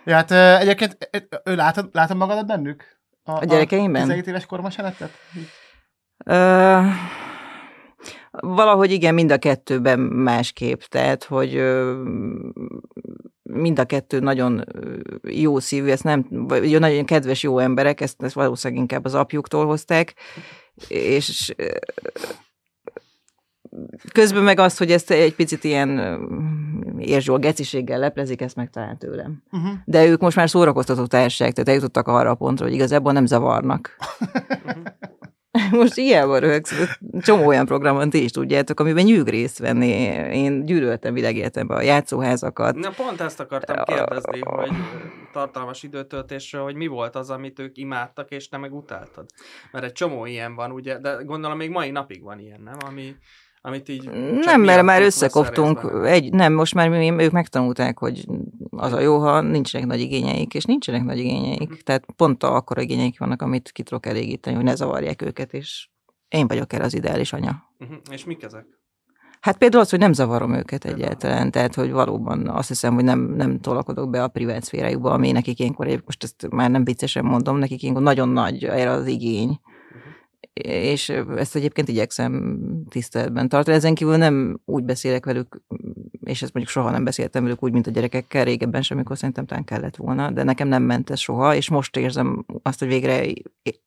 [0.04, 1.10] Ja, hát egyébként
[1.44, 2.95] látod, látod magadat bennük?
[3.26, 4.00] A gyerekeimben?
[4.02, 5.10] 17 éves korban se lettet?
[6.24, 6.80] Ö,
[8.30, 11.62] valahogy igen, mind a kettőben másképp, tehát, hogy
[13.42, 14.64] mind a kettő nagyon
[15.22, 19.66] jó szívű, ezt nem, vagy nagyon kedves, jó emberek, ezt, ezt valószínűleg inkább az apjuktól
[19.66, 20.14] hozták,
[20.88, 21.54] és
[24.12, 26.18] közben meg azt, hogy ezt egy picit ilyen ö,
[26.98, 29.42] érzsól geciséggel leplezik, ezt meg talán tőlem.
[29.50, 29.70] Uh-huh.
[29.84, 33.96] De ők most már szórakoztató társaság, tehát eljutottak arra a pontra, hogy igazából nem zavarnak.
[35.70, 39.88] Most hiába röhögsz, csomó olyan programon ti is tudjátok, amiben nyűg részt venni.
[40.32, 42.74] Én gyűlöltem világéletemben a játszóházakat.
[42.74, 44.70] Na pont ezt akartam kérdezni, hogy
[45.32, 49.26] tartalmas időtöltésről, hogy mi volt az, amit ők imádtak, és te meg utáltad.
[49.72, 52.76] Mert egy csomó ilyen van, ugye, de gondolom még mai napig van ilyen, nem?
[52.86, 53.16] Ami,
[53.66, 54.10] amit így...
[54.44, 55.80] Nem, mert már összekoptunk.
[56.04, 58.26] Egy, nem, most már mi, ők megtanulták, hogy
[58.70, 61.82] az a jó, ha nincsenek nagy igényeik, és nincsenek nagy igényeik.
[61.82, 65.88] Tehát pont akkor igényeik vannak, amit ki tudok elégíteni, hogy ne zavarják őket, és
[66.28, 67.62] én vagyok erre az ideális anya.
[67.78, 67.96] Uh-huh.
[68.10, 68.66] És mik ezek?
[69.40, 73.20] Hát például az, hogy nem zavarom őket egyáltalán, tehát hogy valóban azt hiszem, hogy nem,
[73.20, 77.56] nem tolakodok be a privát szférájukba, ami nekik ilyenkor, most ezt már nem viccesen mondom,
[77.56, 79.60] nekik ilyenkor nagyon nagy erre az igény.
[80.62, 83.76] És ezt egyébként igyekszem tiszteletben tartani.
[83.76, 85.60] Ezen kívül nem úgy beszélek velük,
[86.20, 89.46] és ezt mondjuk soha nem beszéltem velük úgy, mint a gyerekekkel, régebben sem, amikor szerintem
[89.46, 93.24] talán kellett volna, de nekem nem ment ez soha, és most érzem azt, hogy végre,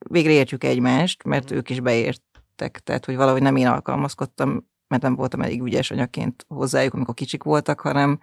[0.09, 5.15] végre értjük egymást, mert ők is beértek, tehát hogy valahogy nem én alkalmazkodtam mert nem
[5.15, 8.19] voltam elég ügyes anyaként hozzájuk, amikor kicsik voltak, hanem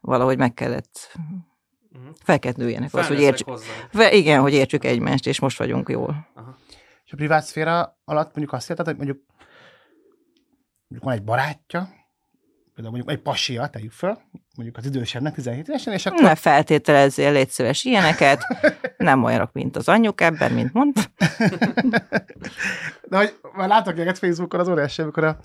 [0.00, 1.18] valahogy meg kellett,
[1.92, 2.14] Uh-huh.
[2.24, 3.48] fel kellett nőjenek az, hogy értsük,
[4.10, 6.26] igen, hogy értsük egymást, és most vagyunk jól.
[7.08, 9.18] És a privát szféra alatt mondjuk azt érted, hogy mondjuk,
[10.88, 11.88] mondjuk van egy barátja,
[12.74, 14.18] például mondjuk egy pasia, tegyük föl,
[14.56, 18.42] mondjuk az idősebbnek 17 évesen, és akkor Ne feltételezzél, légy szíves ilyeneket,
[18.96, 21.00] nem olyanok, mint az anyjuk ebben, mint mondta.
[23.10, 25.38] De hogy már látok ilyeneket Facebookon az óriási, amikor a,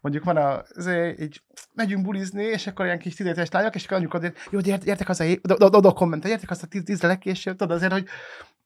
[0.00, 1.42] mondjuk van a, azért így
[1.74, 4.76] megyünk bulizni, és akkor ilyen kis 17 éves lányok, és akkor anyuk azért, jó, de
[4.76, 8.08] gyertek haza, oda, oda, oda kommentel, gyertek haza tíz, tízre legkésőbb, tudod, azért, hogy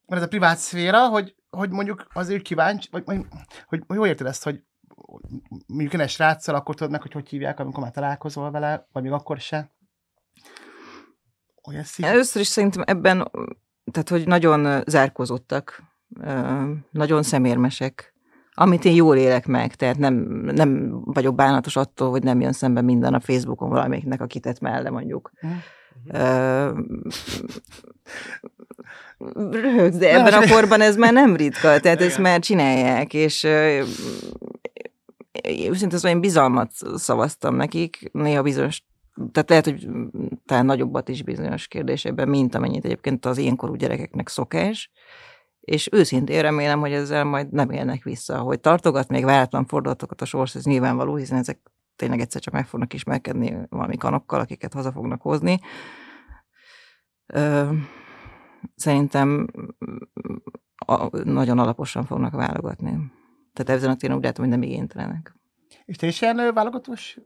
[0.09, 3.27] van ez a privát szféra, hogy, hogy mondjuk azért kíváncsi, vagy, vagy
[3.66, 4.62] hogy, hogy jól érted ezt, hogy
[5.66, 9.12] mondjuk egy sráccal, akkor tudod meg, hogy hogy hívják, amikor már találkozol vele, vagy még
[9.12, 9.73] akkor se.
[11.68, 12.07] Olyan szív.
[12.07, 13.31] Először is szerintem ebben,
[13.92, 15.83] tehát hogy nagyon zárkozottak,
[16.90, 18.14] nagyon szemérmesek,
[18.55, 22.81] amit én jól élek meg, tehát nem, nem vagyok bánatos attól, hogy nem jön szembe
[22.81, 25.31] minden a Facebookon valamelyiknek a kitett melle mondjuk.
[25.40, 25.53] Mhm.
[26.13, 26.79] Uh,
[29.51, 33.45] röhögsz, de ebben a korban ez már nem ritka, tehát ezt már csinálják, és
[35.45, 38.83] őszintén szóval én bizalmat szavaztam nekik, néha bizonyos
[39.33, 39.89] tehát lehet, hogy
[40.47, 44.91] talán nagyobbat is bizonyos kérdésekben, mint amennyit egyébként az ilyenkorú gyerekeknek szokás,
[45.61, 50.25] és őszintén remélem, hogy ezzel majd nem élnek vissza, hogy tartogat még váratlan fordulatokat a
[50.25, 51.59] sors, ez nyilvánvaló, hiszen ezek
[51.99, 55.61] tényleg egyszer csak meg fognak ismerkedni valami kanokkal, akiket haza fognak hozni.
[58.75, 59.47] Szerintem
[61.25, 63.13] nagyon alaposan fognak válogatni.
[63.53, 65.35] Tehát ezen a téren úgy látom, hogy nem igénytelenek.
[65.85, 67.19] És te is ilyen válogatós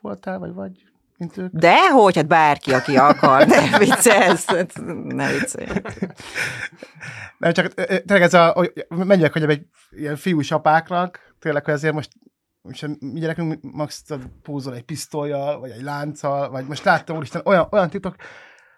[0.00, 0.82] voltál, vagy vagy?
[1.16, 1.52] Mint ők?
[1.52, 5.66] De hogy, hát bárki, aki akar, de viccelsz, hát ne viccelj.
[7.38, 11.94] Nem, csak tényleg ez a, hogy menjek, hogy egy ilyen fiús apáknak, tényleg, hogy ezért
[11.94, 12.10] most
[12.62, 14.04] most a mi gyerekünk max
[14.42, 18.16] pózol egy pisztolyjal, vagy egy lánccal, vagy most láttam, úristen, olyan, olyan titok,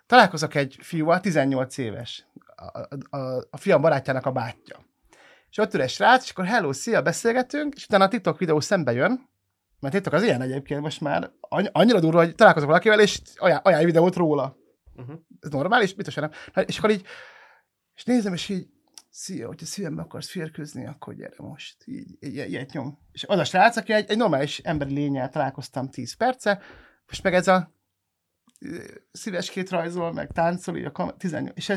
[0.06, 4.88] találkozok egy fiúval, 18 éves, a, a, a fiam barátjának a bátyja.
[5.50, 8.60] És ott ül egy srác, és akkor hello, szia, beszélgetünk, és utána a TikTok videó
[8.60, 9.28] szembe jön,
[9.80, 11.30] mert TikTok az ilyen egyébként most már
[11.72, 14.56] annyira durva, hogy találkozok valakivel, és ajánl, ajánl videót róla.
[14.94, 15.14] Uh-huh.
[15.40, 15.94] Ez normális?
[15.94, 16.32] Biztosan nem.
[16.52, 17.06] Hát, és akkor így,
[17.94, 18.68] és nézem, és így,
[19.10, 21.76] szia, hogyha szívembe akarsz férkőzni, akkor gyere most.
[21.84, 22.98] Így, így, ilyet nyom.
[23.12, 26.60] És az a srác, aki egy, egy normális emberi lényel találkoztam 10 perce,
[27.06, 27.74] most meg ez a
[29.12, 31.56] szíveskét rajzol, meg táncol, így a kam- 18.
[31.56, 31.72] És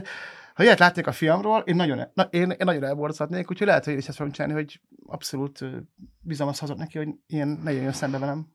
[0.53, 3.93] ha ilyet látnék a fiamról, én nagyon, na, én, én nagyon elborzatnék, úgyhogy lehet, hogy
[3.93, 5.65] én is ezt fogom csinálni, hogy abszolút
[6.19, 8.47] bizalmas hazad neki, hogy ilyen ne jöjjön szembe velem.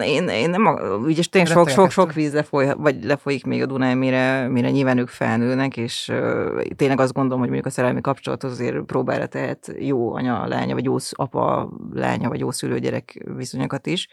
[0.00, 0.66] Én, én nem,
[1.02, 4.98] ugye tényleg sok, sok, sok víz lefoly, vagy lefolyik még a Dunán, mire, mire nyilván
[4.98, 9.74] ők felnőnek, és uh, tényleg azt gondolom, hogy mondjuk a szerelmi kapcsolat azért próbára tehet
[9.78, 14.08] jó anya, lánya, vagy jó apa, lánya, vagy jó szülő-gyerek viszonyokat is.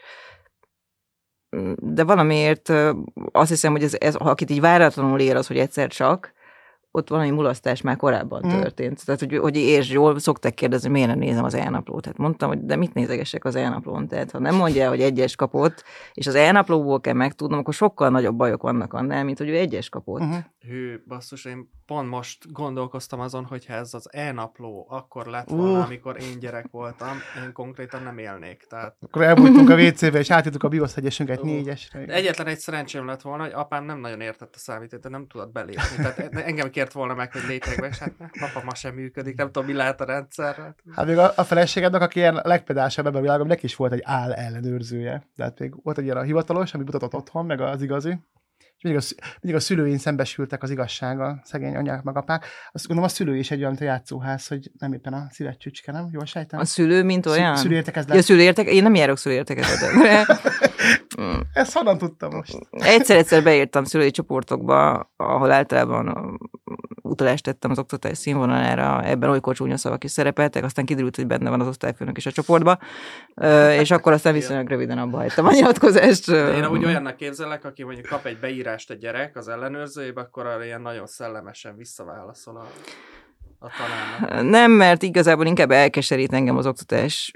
[1.76, 2.69] De valamiért
[3.32, 6.34] azt hiszem, hogy ez, ez, akit így váratlanul ér az, hogy egyszer csak,
[6.98, 8.50] ott valami mulasztás már korábban mm.
[8.50, 9.06] történt.
[9.06, 12.02] Tehát, hogy, hogy értsd jól, szokták kérdezni, miért nem nézem az elnaplót.
[12.02, 14.08] Tehát mondtam, hogy de mit nézegesek az elnaplón?
[14.08, 15.84] Tehát, ha nem mondja, hogy egyes kapott,
[16.14, 19.90] és az elnaplóból kell megtudnom, akkor sokkal nagyobb bajok vannak annál, mint hogy ő egyes
[19.90, 20.22] kapott.
[20.22, 20.38] Uh-huh.
[20.68, 25.78] Hű, basszus, én pont most gondolkoztam azon, hogy ha ez az elnapló akkor lett volna,
[25.78, 25.86] uh.
[25.86, 28.66] amikor én gyerek voltam, én konkrétan nem élnék.
[28.70, 28.96] Tehát...
[29.02, 31.46] Akkor elbújtunk a WC-be, és átjutunk a BIOS egyesünket uh.
[31.46, 32.00] négyesre.
[32.00, 35.96] Egyetlen egy szerencsém lett volna, hogy apám nem nagyon értette a számítót, nem tudott belépni.
[35.96, 39.52] Tehát engem kért volna meg, hogy lépjek be, és hát papa ma sem működik, nem
[39.52, 40.76] tudom, mi lehet a rendszer.
[40.95, 44.02] Hát még a, a feleségednek, aki ilyen legpedásabb ebben a világon, neki is volt egy
[44.04, 45.28] áll ellenőrzője.
[45.36, 48.19] Tehát még volt egy ilyen a hivatalos, ami mutatott otthon, meg az igazi.
[48.78, 52.45] És mindig a, mindig a szülőin szembesültek az igazsággal, szegény anyák, meg apák.
[52.71, 56.10] Azt gondolom, a szülő is egy olyan játszóház, hogy nem éppen a szívet csücske, nem?
[56.12, 56.60] Jól sejtem?
[56.60, 57.56] A szülő, mint olyan?
[57.56, 58.15] Szülő értekezlet.
[58.15, 58.67] Ja, szülő értek...
[58.67, 60.28] Én nem járok szülő értekezletet.
[61.53, 62.58] Ezt honnan tudtam most?
[62.71, 66.38] Egyszer-egyszer beírtam szülői csoportokba, ahol általában
[67.01, 71.49] utalást tettem az oktatás színvonalára, ebben olykor csúnya szavak is szerepeltek, aztán kiderült, hogy benne
[71.49, 72.80] van az osztályfőnök is a csoportba,
[73.80, 76.27] és akkor aztán viszonylag röviden abba hagytam a nyilatkozást.
[76.30, 80.63] Én úgy olyannak képzelek, aki mondjuk kap egy beírást a gyerek az ellenőrzőjébe, akkor arra
[80.63, 82.67] ilyen nagyon szellemesen visszaválaszol a,
[83.60, 84.49] a tanárnak.
[84.49, 87.32] Nem, mert igazából inkább elkeserít engem az oktatás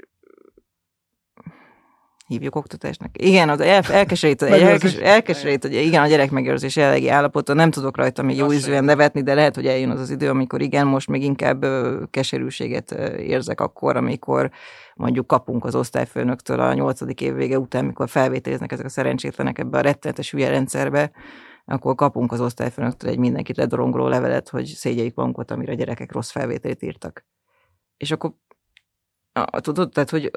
[2.32, 3.22] hívjuk oktatásnak.
[3.22, 7.96] Igen, az el, elkeserít, elkes, elkeserít, hogy igen, a gyerek megőrzés jelenlegi állapota, nem tudok
[7.96, 11.08] rajta még jó ízűen nevetni, de lehet, hogy eljön az az idő, amikor igen, most
[11.08, 11.66] még inkább
[12.10, 14.50] keserűséget érzek akkor, amikor
[14.94, 19.78] mondjuk kapunk az osztályfőnöktől a nyolcadik év vége után, mikor felvételiznek ezek a szerencsétlenek ebbe
[19.78, 21.10] a rettenetes hülye rendszerbe,
[21.64, 26.30] akkor kapunk az osztályfőnöktől egy mindenkit ledorongoló levelet, hogy szégyeljük magunkat, amire a gyerekek rossz
[26.30, 27.24] felvételét írtak.
[27.96, 28.32] És akkor
[29.32, 30.30] a, tudod, tehát, hogy,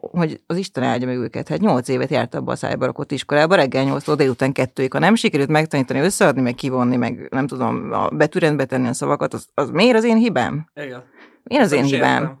[0.00, 1.48] hogy az Isten áldja meg őket.
[1.48, 4.92] Hát nyolc évet járt abba a szájba rakott iskolába, reggel nyolctól délután kettőig.
[4.92, 9.34] Ha nem sikerült megtanítani, összeadni, meg kivonni, meg nem tudom, a betűrendbe tenni a szavakat,
[9.34, 10.70] az, az miért az én hibám?
[10.74, 11.04] Igen.
[11.42, 12.38] Miért az én hibám?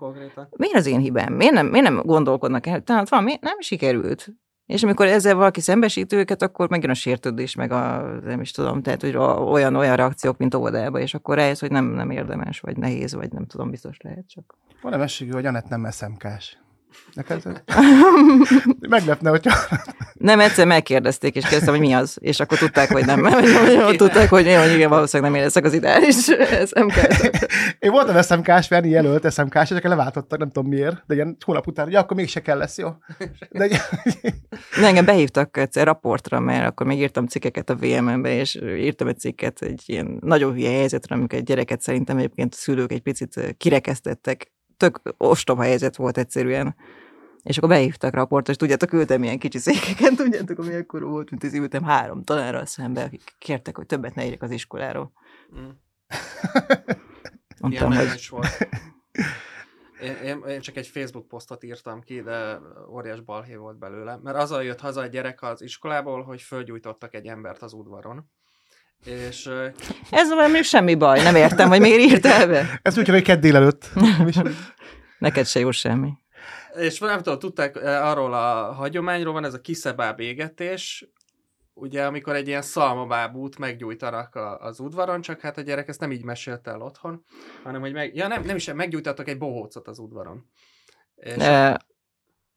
[0.50, 1.32] Miért az én hibám?
[1.32, 2.80] Miért nem, miért nem gondolkodnak el?
[2.80, 4.28] Tehát valami nem sikerült.
[4.72, 8.82] És amikor ezzel valaki szembesít őket, akkor megjön a sértődés, meg a, nem is tudom,
[8.82, 12.76] tehát hogy olyan, olyan reakciók, mint óvodába, és akkor rájössz, hogy nem, nem érdemes, vagy
[12.76, 14.56] nehéz, vagy nem tudom, biztos lehet csak.
[14.82, 16.58] Van-e mességű, hogy Anett nem eszemkás?
[17.12, 17.62] Neked
[18.88, 19.54] meglepne, hogyha...
[20.12, 23.24] Nem, egyszer megkérdezték, és kérdeztem, hogy mi az, és akkor tudták, hogy nem.
[23.84, 26.14] Hogy tudták, hogy én, hogy igen, valószínűleg nem érezek az ideális
[26.66, 26.94] smk
[27.78, 31.84] Én voltam SMK-s, Verni jelölt SMK-s, és leváltottak, nem tudom miért, de ilyen hónap után,
[31.84, 32.88] hogy akkor mégse kell lesz, jó?
[33.50, 33.68] De,
[34.80, 39.18] de engem behívtak egyszer raportra, mert akkor még írtam cikkeket a VMN-be, és írtam egy
[39.18, 43.54] cikket egy ilyen nagyon hülye helyzetre, amikor egy gyereket szerintem egyébként a szülők egy picit
[43.56, 44.52] kirekesztettek
[44.90, 46.76] tök ostoba helyzet volt egyszerűen.
[47.42, 51.44] És akkor behívtak raportot, és tudjátok, ültem ilyen kicsi székeken, tudjátok, ami akkor volt, mint
[51.44, 55.12] ez ültem három tanárral szembe, akik kértek, hogy többet ne írjak az iskoláról.
[55.58, 55.68] Mm.
[57.60, 58.26] Mondtam, Ilyen hogy hogy...
[58.30, 58.68] volt.
[60.00, 64.18] Én, én, én, csak egy Facebook posztot írtam ki, de óriás balhé volt belőle.
[64.22, 68.30] Mert azzal jött haza a gyerek az iskolából, hogy fölgyújtottak egy embert az udvaron.
[69.04, 69.50] És
[70.10, 72.80] ez valami semmi baj, nem értem, hogy miért írtál be.
[72.82, 73.90] Ez úgy, hogy kedd délelőtt.
[75.18, 76.12] Neked se jó semmi.
[76.74, 81.06] És nem tudom, tudták, arról a hagyományról van ez a kiszebáb égetés,
[81.74, 86.12] ugye amikor egy ilyen szalmabábút meggyújtanak a, az udvaron, csak hát a gyerek ezt nem
[86.12, 87.24] így mesélte el otthon,
[87.62, 90.46] hanem hogy meg, ja nem, nem is, meggyújtottak egy bohócot az udvaron.
[91.14, 91.80] És E,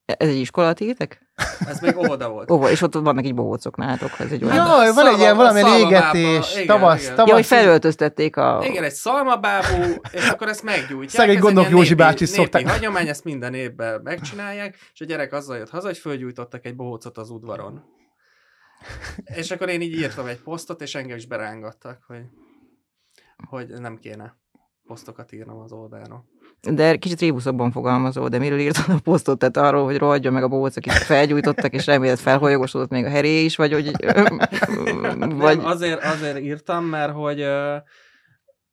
[0.05, 1.23] ez egy iskola tiétek?
[1.67, 2.51] ez még óvoda volt.
[2.51, 4.55] Ó, és ott vannak így bohócok nálatok, ez egy olyan...
[4.57, 7.15] Hát Jaj, van egy ilyen szalma- valamilyen szalmabába, égetés, igen, tavasz, igen.
[7.15, 7.29] tavasz.
[7.29, 8.61] Ja, hogy felöltöztették a...
[8.65, 11.25] Igen, egy szalmabábú, és akkor ezt meggyújtják.
[11.25, 12.67] Szegény Gondok Józsi népi- bácsi népi szokták.
[12.69, 17.17] hagyomány, ezt minden évben megcsinálják, és a gyerek azzal jött haza, hogy fölgyújtottak egy bohócot
[17.17, 17.83] az udvaron.
[19.23, 22.23] És akkor én így írtam egy posztot, és engem is berángattak, hogy,
[23.49, 24.37] hogy nem kéne
[24.87, 26.25] posztokat írnom az oldalról.
[26.73, 29.39] De kicsit rébuszabban fogalmazó, de miről írtad a posztot?
[29.39, 33.43] Tehát arról, hogy rohadjon meg a bohóc, akit felgyújtottak, és remélet felholyogosodott még a heré
[33.43, 33.91] is, vagy hogy...
[35.17, 35.57] Vagy...
[35.57, 37.45] Nem, azért, azért írtam, mert hogy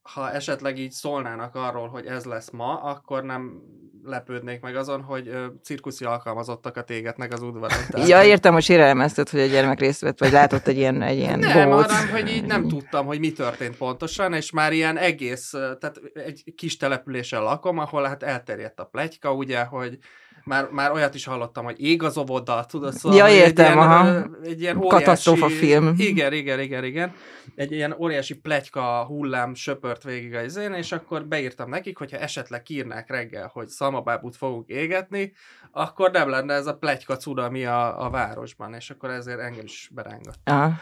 [0.03, 3.63] ha esetleg így szólnának arról, hogy ez lesz ma, akkor nem
[4.05, 7.79] lepődnék meg azon, hogy ö, cirkuszi alkalmazottakat égetnek az udvaron.
[7.91, 11.19] Tehát, Ja, értem, hogy sérelmezted, hogy a gyermek részt vett, vagy látott egy ilyen, egy
[11.19, 11.93] ilyen Nem, bohóc.
[11.93, 16.53] hanem, hogy így nem tudtam, hogy mi történt pontosan, és már ilyen egész, tehát egy
[16.57, 19.99] kis településen lakom, ahol hát elterjedt a pletyka, ugye, hogy
[20.45, 23.79] már, már olyat is hallottam, hogy ég az óvoda, tudod, szóval Ja, értem, egy ilyen,
[23.79, 24.27] aha.
[24.43, 24.95] egy ilyen óriási...
[25.05, 25.95] Katasztrófa film.
[25.97, 27.15] Igen, igen, igen, igen.
[27.55, 32.63] Egy ilyen óriási pletyka hullám söpört végig az én, és akkor beírtam nekik, hogyha esetleg
[32.71, 35.33] írnák reggel, hogy szalmabábút fogunk égetni,
[35.71, 39.91] akkor nem lenne ez a pletyka cunami a, a városban, és akkor ezért engem is
[39.95, 40.37] berángat.
[40.45, 40.73] Aha.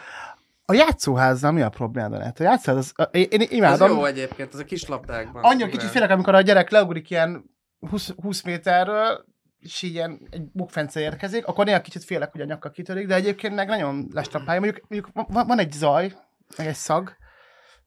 [0.65, 2.39] A játszóházzal mi a problémád lehet?
[2.39, 3.89] A játszóház, az, én, én Ez imádom.
[3.89, 5.43] jó egyébként, ez a kis labdákban.
[5.43, 7.49] Annyira kicsit félek, amikor a gyerek leugrik ilyen
[7.89, 9.25] 20, 20 méterről,
[9.61, 13.15] és így ilyen egy bukfence érkezik, akkor néha kicsit félek, hogy a nyaka kitörik, de
[13.15, 14.61] egyébként meg nagyon lestapálja.
[14.61, 16.13] Mondjuk, mondjuk van, van egy zaj,
[16.57, 17.15] meg egy szag.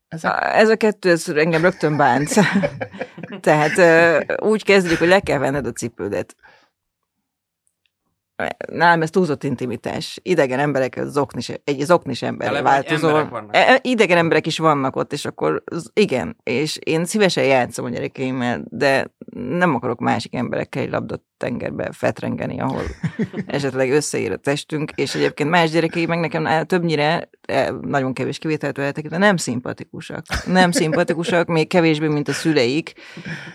[0.09, 2.29] Ezek, Ez a kettő, ez engem rögtön bánt.
[3.41, 6.37] Tehát ö, úgy kezdődik, hogy le kell venned a cipődet.
[8.73, 10.19] Nálam ez túlzott intimitás.
[10.23, 13.11] Idegen emberek, zoknis, egy zoknis hogy változol.
[13.11, 13.57] emberek vannak.
[13.57, 18.65] E- Idegen emberek is vannak ott, és akkor igen, és én szívesen játszom a gyerekeimmel,
[18.69, 22.83] de nem akarok másik emberekkel egy labdot tengerbe fetrengeni, ahol
[23.47, 27.29] esetleg összeér a testünk, és egyébként más gyerekei meg nekem többnyire,
[27.81, 30.25] nagyon kevés kivételt de nem szimpatikusak.
[30.47, 32.93] Nem szimpatikusak, még kevésbé, mint a szüleik,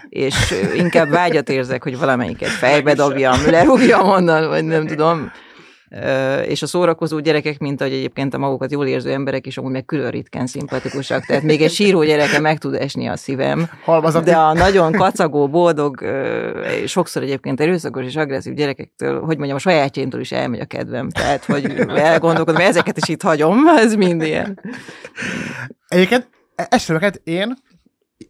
[0.10, 5.32] és inkább vágyat érzek, hogy valamelyiket fejbe dobjam, lerúgjam onnan, vagy nem tudom.
[6.46, 9.86] És a szórakozó gyerekek, mint ahogy egyébként a magukat jól érző emberek is amúgy meg
[9.86, 11.26] külön ritkán szimpatikusak.
[11.26, 15.50] Tehát még egy síró gyereke meg tud esni a szívem, halmazat, de a nagyon kacagó,
[15.50, 16.06] boldog,
[16.86, 21.10] sokszor egyébként erőszakos és agresszív gyerekektől, hogy mondjam, a sajátjaimtól is elmegy a kedvem.
[21.10, 24.60] Tehát, hogy elgondolkodom, hogy ezeket is itt hagyom, ez mind ilyen.
[25.88, 27.54] Egyébként e- esőket én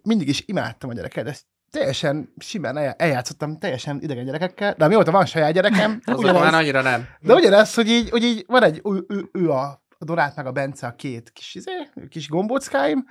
[0.03, 5.11] mindig is imádtam a gyereket, ezt teljesen simán el- eljátszottam teljesen idegen gyerekekkel, de mióta
[5.11, 7.07] van saját gyerekem, ugyanez, már annyira nem.
[7.19, 10.45] de ugyanez, hogy így, hogy így van egy, ő, ő, ő a, a Dorát meg
[10.45, 11.71] a Bence a két kis, izé,
[12.09, 13.05] kis gombóckáim,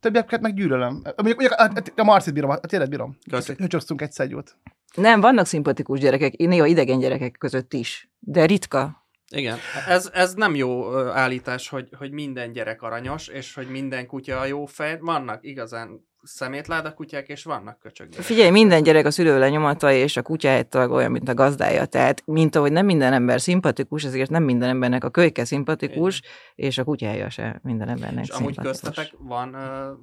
[0.00, 0.92] többieket meg gyűlölöm.
[0.92, 3.16] Mondjuk, mondjuk a, a, a Marcit bírom, a tényleg bírom.
[3.58, 4.56] Höcsöztünk egyszer jót.
[4.94, 9.06] Nem, vannak szimpatikus gyerekek, néha idegen gyerekek között is, de ritka.
[9.30, 14.40] Igen, ez, ez nem jó állítás, hogy, hogy minden gyerek aranyos, és hogy minden kutya
[14.40, 14.98] a jó fej.
[15.00, 18.26] Vannak igazán szemétláda kutyák, és vannak köcsög gyerekek.
[18.26, 21.84] Figyelj, minden gyerek a szülő lenyomata, és a kutyájától olyan, mint a gazdája.
[21.84, 26.22] Tehát, mint ahogy nem minden ember szimpatikus, ezért nem minden embernek a kölyke szimpatikus,
[26.54, 28.80] és a kutyája se minden embernek És amúgy szimpatikus.
[28.80, 29.48] köztetek van,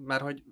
[0.05, 0.43] mert hogy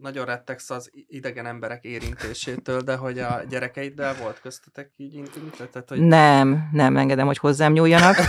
[0.00, 5.68] nagyon rettegsz az idegen emberek érintésétől, de hogy a gyerekeiddel volt köztetek így intimitás?
[5.72, 8.16] Tehát, hogy Nem, nem engedem, hogy hozzám nyúljanak.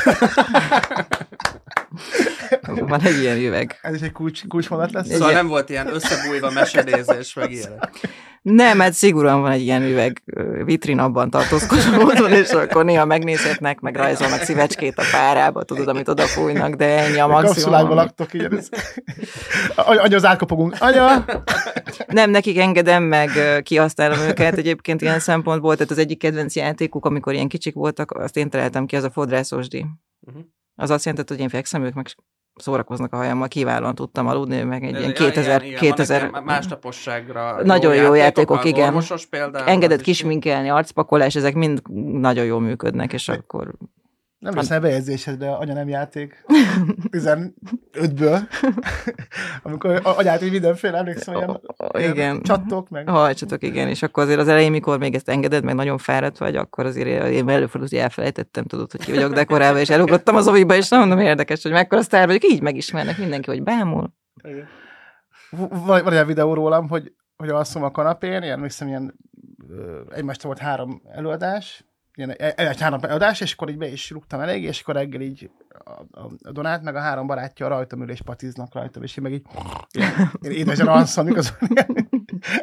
[2.62, 3.80] Van egy ilyen üveg.
[3.82, 5.08] Ez is egy kulcs, kulcsmondat lesz.
[5.12, 7.90] Szóval Egy- nem volt ilyen összebújva mesedézés, meg ilyenek.
[8.42, 10.24] Nem, hát szigorúan van egy ilyen üveg
[10.64, 16.74] vitrin abban tartózkodó és akkor néha megnézhetnek, meg rajzolnak szívecskét a párába, tudod, amit odafújnak,
[16.76, 17.96] de ennyi a Kapszulákban maximum.
[17.96, 18.70] laktok, így ez.
[19.76, 20.76] Anya, anya, az átkopogunk.
[20.80, 21.26] Anya!
[22.08, 23.30] Nem, nekik engedem, meg
[23.64, 28.38] kihasználom őket egyébként ilyen szempontból, tehát az egyik kedvenc játékuk, amikor ilyen kicsik voltak, azt
[28.38, 29.86] én találtam ki, az a fodrászosdi.
[30.20, 30.44] Uh-huh.
[30.76, 32.06] Az azt jelenti, hogy én fekszem, ők meg
[32.62, 36.34] szórakoznak a hajammal, kiválóan tudtam aludni, meg egy ilyen ja, 2000, igen, igen, 2000 vannak
[36.34, 38.88] ilyen másnaposságra Nagyon jó játékok, van igen.
[38.88, 39.68] Orvosos például.
[39.68, 41.82] engedett is kisminkelni, arcpakolás, ezek mind
[42.12, 43.74] nagyon jól működnek, és akkor
[44.42, 46.44] Nem lesz el bejegyzésed, de anya nem játék.
[47.18, 48.42] 15-ből.
[49.64, 52.42] Amikor anyát így mindenféle, emlékszem, hogy igen.
[52.42, 53.10] csattok meg.
[53.10, 56.56] Hajtsatok, igen, és akkor azért az elején, mikor még ezt engeded, meg nagyon fáradt vagy,
[56.56, 60.76] akkor azért én előfordult, hogy elfelejtettem, tudod, hogy ki vagyok dekorálva, és elugrottam az oviba,
[60.76, 64.14] és nem mondom érdekes, hogy mekkora sztár vagyok, így megismernek mindenki, hogy bámul.
[64.44, 64.68] Igen.
[65.86, 69.16] Van, van egy videó rólam, hogy, hogy alszom a kanapén, ilyen, emlékszem, ilyen
[69.70, 71.86] ö, egymástól volt három előadás,
[72.16, 75.22] ilyen e- egy három előadás, és akkor így be is rúgtam elég, és akkor reggel
[75.22, 75.52] így
[75.84, 79.34] a, a, Donát, meg a három barátja rajtam ül, és patiznak rajtam, és én meg
[79.34, 79.46] így
[80.42, 81.44] én édesen alszom, mikor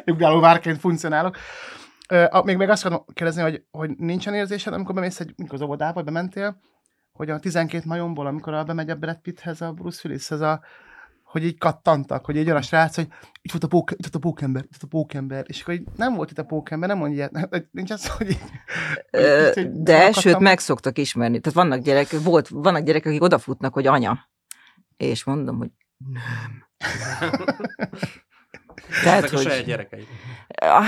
[0.05, 1.37] ugráló várként funkcionálok.
[2.29, 5.61] A- még, még azt akarom kérdezni, hogy, hogy nincsen érzésed, amikor bemész egy, mikor az
[5.61, 6.59] óvodába, bementél,
[7.11, 10.61] hogy a 12 majomból, amikor a, bemegy a Brad Pitthez, a Bruce Willishez, a,
[11.29, 13.07] hogy így kattantak, hogy egy olyan a srác, hogy
[13.41, 15.87] itt volt a, pók, itt volt a pókember, itt volt a pókember, és akkor így
[15.95, 19.93] nem volt itt a pókember, nem mondja ilyet, nincs az, hogy így, hogy Ö, De,
[19.93, 20.21] elakadtam.
[20.21, 21.39] sőt, meg szoktak ismerni.
[21.39, 24.29] Tehát vannak gyerekek, volt, vannak gyerekek, akik odafutnak, hogy anya.
[24.97, 26.67] És mondom, hogy nem.
[29.03, 30.05] Tehát, Ezek a saját hogy, gyerekeid.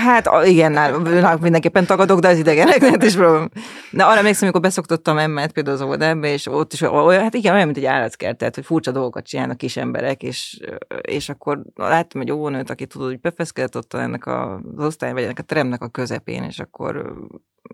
[0.04, 3.48] hát igen, náluk mindenképpen tagadok, de az idegeneknek is próbálom.
[3.90, 7.54] De arra emlékszem, amikor beszoktottam emmet például az óvodába, és ott is olyan, hát igen,
[7.54, 10.60] olyan, mint egy állatkert, tehát, hogy furcsa dolgokat csinálnak kis emberek, és,
[11.00, 15.38] és akkor láttam egy óvónőt, aki tudod, hogy befeszkedett ott ennek az osztály, vagy ennek
[15.38, 17.14] a teremnek a közepén, és akkor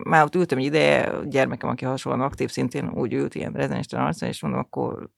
[0.05, 4.29] már ott ültem egy ideje, gyermekem, aki hasonlóan aktív, szintén úgy ült ilyen rezenisten arcán,
[4.29, 5.11] és mondom, akkor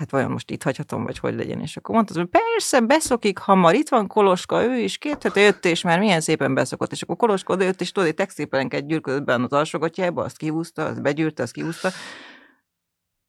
[0.00, 1.60] hát vajon most itt hagyhatom, vagy hogy legyen.
[1.60, 5.64] És akkor mondta, hogy persze, beszokik hamar, itt van Koloska, ő is két hete jött,
[5.64, 6.92] és már milyen szépen beszokott.
[6.92, 10.84] És akkor Koloska oda jött, és tudod, egy textilpelenket gyűrködött benne az alsogatjába, azt kihúzta,
[10.84, 11.88] azt begyűrte, azt kihúzta.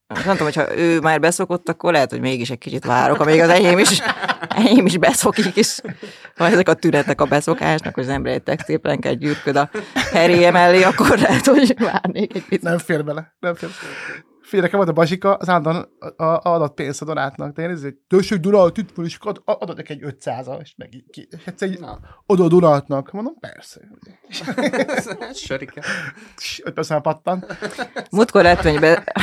[0.08, 3.40] Azt mondtam, hogy ha ő már beszokott, akkor lehet, hogy mégis egy kicsit várok, amíg
[3.40, 4.02] az enyém is,
[4.50, 5.82] enyém is beszokik, és
[6.36, 10.84] ha ezek a tünetek a beszokásnak, hogy az ember egy textilpelenket gyűrköd a heréje mellé,
[10.84, 12.62] akkor lehet, hogy várnék egy picit.
[12.62, 13.70] nem fér bele, nem fér.
[14.52, 17.70] Fél, nekem volt a bazsika, az állandóan a- a- adott pénzt a Donátnak, de én
[17.70, 21.28] ez egy tősök Donát, itt van, és ad- adott neki egy 500 és meg ki.
[21.30, 21.80] És egyszer így
[22.26, 23.12] oda a Donátnak.
[23.12, 23.82] Mondom, persze.
[25.20, 25.82] ez sörike.
[26.64, 27.46] Öt percen pattan.
[28.12, 29.14] Múltkor láttam be,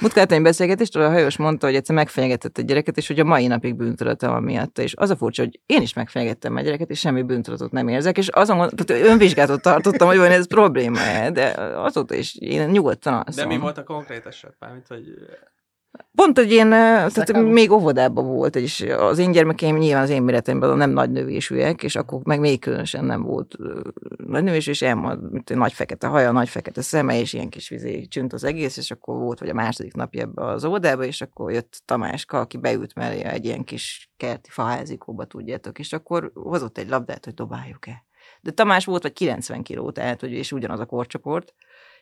[0.00, 3.20] múltkor láttam egy beszélgetést, ahol a hajós mondta, hogy egyszer megfenyegetett egy gyereket, és hogy
[3.20, 4.82] a mai napig bűntudata van miatta.
[4.82, 8.18] És az a furcsa, hogy én is megfenyegettem egy gyereket, és semmi bűntudatot nem érzek,
[8.18, 12.68] és azon gond- tehát önvizsgálatot tartottam, hogy van ez probléma -e, de azóta is én
[12.68, 13.48] nyugodtan De alszom.
[13.48, 14.56] mi volt a konkrét eset?
[14.68, 15.14] Mármint, hogy
[16.14, 17.48] Pont, hogy én, eh, tehát Szekáló?
[17.48, 21.96] még óvodában volt, és az én gyermekeim nyilván az én méretemben nem nagy növésűek, és
[21.96, 23.56] akkor meg még különösen nem volt
[24.16, 28.06] nagy növés, és Emma, mint nagy fekete haja, nagy fekete szeme, és ilyen kis vizé
[28.06, 31.52] csünt az egész, és akkor volt, vagy a második napja ebbe az óvodába, és akkor
[31.52, 36.88] jött Tamáska, aki beült mellé egy ilyen kis kerti faházikóba, tudjátok, és akkor hozott egy
[36.88, 38.06] labdát, hogy dobáljuk-e.
[38.40, 41.54] De Tamás volt vagy 90 kiló, tehát, hogy és ugyanaz a korcsoport,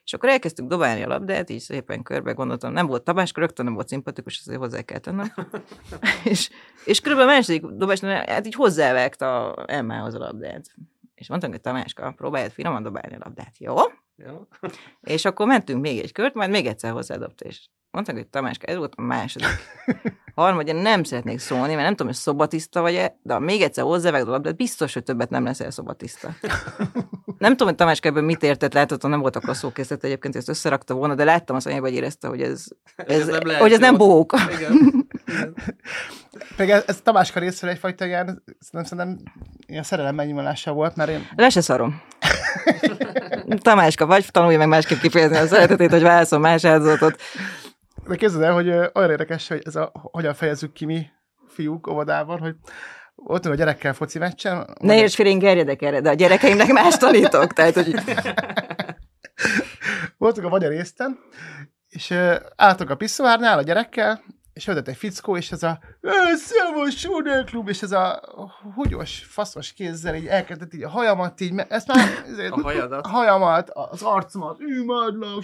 [0.06, 3.74] és akkor elkezdtük dobálni a labdát, így szépen körbe gondoltam, nem volt Tamáska, rögtön nem
[3.74, 5.32] volt szimpatikus, azért hozzá kell tennem.
[6.24, 6.50] és,
[6.84, 10.74] és körülbelül a második dobásnál, hát így hozzávágta Emmához a labdát.
[11.14, 13.58] És mondtam, hogy Tamáska, próbáljad finoman dobálni a labdát.
[13.58, 13.74] Jó?
[14.16, 14.46] jó.
[15.00, 18.76] És akkor mentünk még egy kört, majd még egyszer hozzádobta, és mondtam, hogy Tamáska, ez
[18.76, 19.48] volt a második.
[20.34, 24.28] Harmadja, nem szeretnék szólni, mert nem tudom, hogy szobatiszta vagy-e, de ha még egyszer hozzávágod
[24.28, 26.34] a labdát, biztos, hogy többet nem leszel szobatiszta.
[27.38, 30.50] Nem tudom, hogy Tamáska ebben mit értett, láthatóan nem voltak a szókészlet egyébként, hogy ezt
[30.50, 32.64] összerakta volna, de láttam azt, hogy érezte, hogy ez,
[32.96, 34.34] ez, nem lehet hogy ez nem bók.
[34.56, 35.04] Igen.
[35.26, 35.56] Igen.
[36.56, 39.18] Pedig ez, ez Tamáska részéről egyfajta ilyen, nem szerintem
[39.66, 42.02] ilyen szerelem megnyilása volt, mert én Le se szarom.
[43.62, 47.20] Tamáska, vagy tanulj meg másképp kifejezni a szeretetét, hogy válaszol más áldozatot.
[48.08, 51.06] De képzeld el, hogy olyan érdekes, hogy ez a, hogyan fejezzük ki mi
[51.48, 52.54] fiúk óvodában, hogy
[53.14, 54.76] voltunk a gyerekkel foci meccsen.
[54.80, 57.52] Ne érts fél, én gerjedek erre, de a gyerekeimnek más tanítok.
[57.52, 57.94] Tehát, hogy
[60.18, 61.18] Voltunk a magyar észten,
[61.88, 62.14] és
[62.56, 64.22] álltunk a pisszóárnál a gyerekkel,
[64.56, 65.78] és jöttett egy fickó, és ez a
[66.34, 67.06] Szevos
[67.44, 68.20] Klub, és ez a
[68.74, 73.04] húgyos, faszos kézzel így elkezdett így a hajamat így, ezt már ezért, A hajadat.
[73.04, 75.42] a hajamat, az arcomat, imádlak,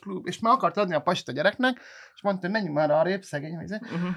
[0.00, 1.80] Klub, és már akart adni a pasit a gyereknek,
[2.14, 3.78] és mondta, hogy menjünk már vagy izé.
[3.82, 4.10] uh-huh.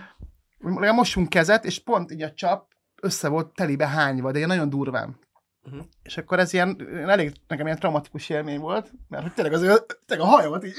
[0.60, 2.68] legalább mossunk kezet, és pont így a csap
[3.02, 5.20] össze volt telibe hányva, de ilyen nagyon durván.
[5.64, 5.80] Mhm.
[6.04, 10.28] És akkor ez ilyen, elég nekem ilyen traumatikus élmény volt, mert hogy tényleg, az, tényleg
[10.28, 10.76] a hajamat így...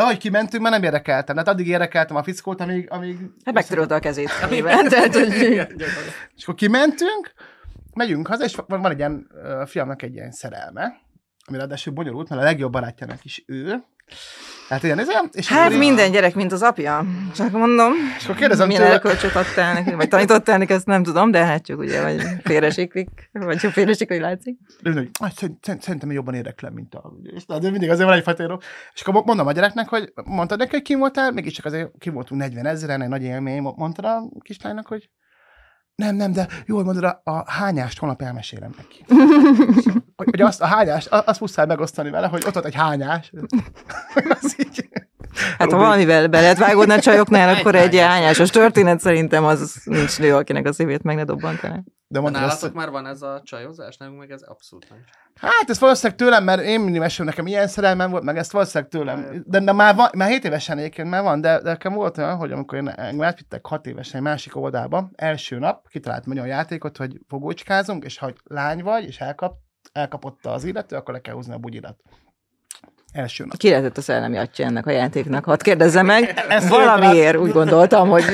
[0.00, 1.36] De ahogy kimentünk, már nem érdekeltem.
[1.36, 2.86] Hát addig érdekeltem a fickót, amíg...
[2.90, 4.30] amíg hát megtörölte a kezét.
[4.88, 5.32] Tehát, hogy...
[6.36, 7.32] És akkor kimentünk,
[7.94, 9.26] megyünk haza, és van, van egy ilyen,
[9.60, 11.00] a fiamnak egy ilyen szerelme,
[11.44, 13.84] ami ráadásul bonyolult, mert a legjobb barátjának is ő,
[14.68, 17.04] Hát igen, ez és Hát minden gyerek, mint az apja.
[17.34, 17.92] Csak mondom.
[18.18, 21.44] És akkor kérdezem milyen tőle- erkölcsöt adtál neki, vagy tanítottál neki, ezt nem tudom, de
[21.44, 24.56] hát csak ugye, vagy félresiklik, vagy ha félresiklik, látszik.
[24.82, 27.12] De mindig, "Aj, szerint- szerint- szerintem jobban éreklem, mint a...
[27.36, 28.60] És de mindig azért van egyfajta író.
[28.94, 32.12] És akkor mondom a gyereknek, hogy mondtad neki, hogy kim voltál, mégis csak azért kim
[32.12, 35.10] voltunk 40 ezeren, egy nagy élmény, mondtad a kislánynak, hogy
[36.00, 39.04] nem, nem, de jól mondod, a, a hányást holnap elmesélem neki.
[40.16, 43.32] hogy, hogy azt a hányást, azt muszáj megosztani vele, hogy ott volt egy hányás.
[44.40, 44.88] az így,
[45.58, 48.10] Hát ha valamivel be lehet vágódni a csajoknál, akkor egy hányás.
[48.10, 51.74] hányásos történet szerintem az nincs nő, akinek a szívét meg ne dobbantaná.
[52.08, 53.96] de De azt, nálatok már van ez a csajozás?
[53.96, 54.98] Nekünk meg ez abszolút nem.
[55.34, 58.90] Hát ez valószínűleg tőlem, mert én mindig mesélem, nekem ilyen szerelmem volt, meg ezt valószínűleg
[58.90, 59.42] tőlem.
[59.46, 62.36] De, de már, van, már 7 évesen egyébként már van, de, de nekem volt olyan,
[62.36, 66.96] hogy amikor én engem átvittek 6 évesen egy másik oldalba, első nap kitaláltam olyan játékot,
[66.96, 69.56] hogy fogócskázunk, és ha lány vagy, és elkap,
[69.92, 71.96] elkapotta az illető, akkor le kell húzni a bugyidat.
[73.12, 73.56] Első nap.
[73.56, 75.44] Ki lehetett a szellemi atya ennek a játéknak?
[75.44, 76.34] Hadd kérdezzem meg.
[76.48, 78.24] Ezt Valamiért úgy gondoltam, hogy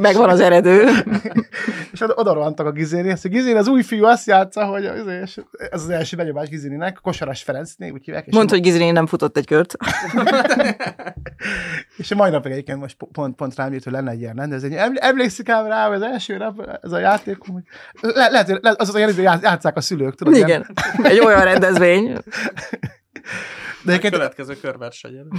[0.00, 0.88] megvan az eredő.
[1.92, 5.06] És oda, oda rohantak a Gizénihez, hogy Gizéni az új fiú azt játsza, hogy az,
[5.22, 8.26] és ez az első benyomás Gizéninek, Kosaras Ferencné, úgy hívják.
[8.30, 9.76] Mondd, hogy Gizrini nem futott egy kört.
[11.96, 14.74] És mai napig egyébként most pont, pont rám írt, hogy lenne egy ilyen rendezvény.
[14.74, 17.62] Eml- Emlékszik ám rá, hogy az első nap, ez a játék, hogy
[18.00, 20.34] le, lehet, hogy az az olyan, hogy játsz- játsszák a szülők, tudod?
[20.34, 20.66] ilyen- Igen.
[21.12, 22.12] Egy olyan rendezvény.
[23.86, 25.28] De egyébként Következő körversenyen.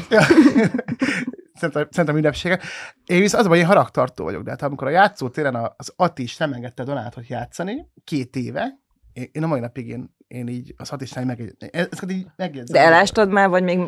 [1.54, 2.60] Szerintem, szerintem ünnepsége.
[3.06, 5.94] Én viszont az a baj, én haragtartó vagyok, de hát amikor a játszótéren a- az
[5.96, 8.80] Ati is nem engedte Donátot játszani, két éve,
[9.18, 12.82] én, én a mai napig én, én így az is nem meg, ezt így megjegyzem.
[12.82, 13.80] De elástad már, vagy még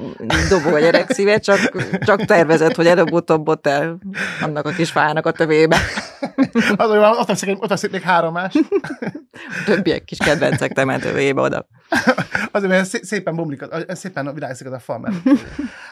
[0.50, 1.60] dobog a gyerek szíve, csak,
[2.00, 4.00] csak tervezed, hogy előbb-utóbb ott el
[4.42, 5.78] annak a kis fának a tövébe.
[6.78, 8.56] Az, hogy ott veszik, ott veszik még három más.
[9.34, 11.68] A többiek kis kedvencek temetőjébe oda.
[12.52, 15.24] Azért, mert szé- szépen bomlik, az- szépen virágzik az a fal mellett.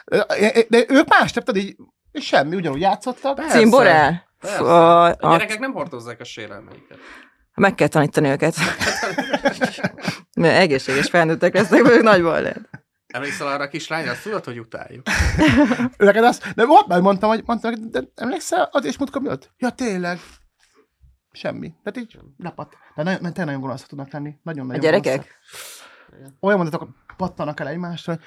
[0.68, 1.76] De ők más, tehát így
[2.12, 3.38] semmi, ugyanúgy játszottak.
[4.40, 6.98] A, A a, gyerekek nem hordozzák a sérelmeiket.
[7.58, 8.54] Meg kell tanítani őket.
[10.36, 12.68] Mert egészséges felnőttek lesznek, ők nagy baj lehet.
[13.06, 14.10] Emlékszel arra a kislányra?
[14.10, 15.06] Azt tudod, hogy utáljuk.
[15.96, 19.28] Neked azt, de volt már, mondtam, hogy mondtam, hogy de emlékszel, az és múltkor mi
[19.28, 19.50] ott?
[19.56, 20.18] Ja, tényleg.
[21.32, 21.72] Semmi.
[21.82, 22.76] Tehát így lepat.
[22.94, 24.34] De nagyon, tényleg nagyon gonoszak tudnak lenni.
[24.42, 25.16] Nagyon-nagyon A gyerekek?
[25.16, 26.36] gonoszak.
[26.40, 28.24] Olyan mondatok pattanak el egymástól, hogy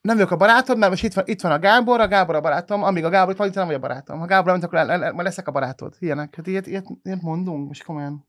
[0.00, 2.40] nem vagyok a barátod, mert most itt van, itt van a Gábor, a Gábor a
[2.40, 4.18] barátom, amíg a Gábor itt van, itt nem vagy a barátom.
[4.18, 5.94] Ha Gábor nem, akkor le, le, le, majd leszek a barátod.
[5.98, 6.34] Ilyenek.
[6.36, 8.28] Hát ilyet, ilyet, ilyet mondunk, most komolyan.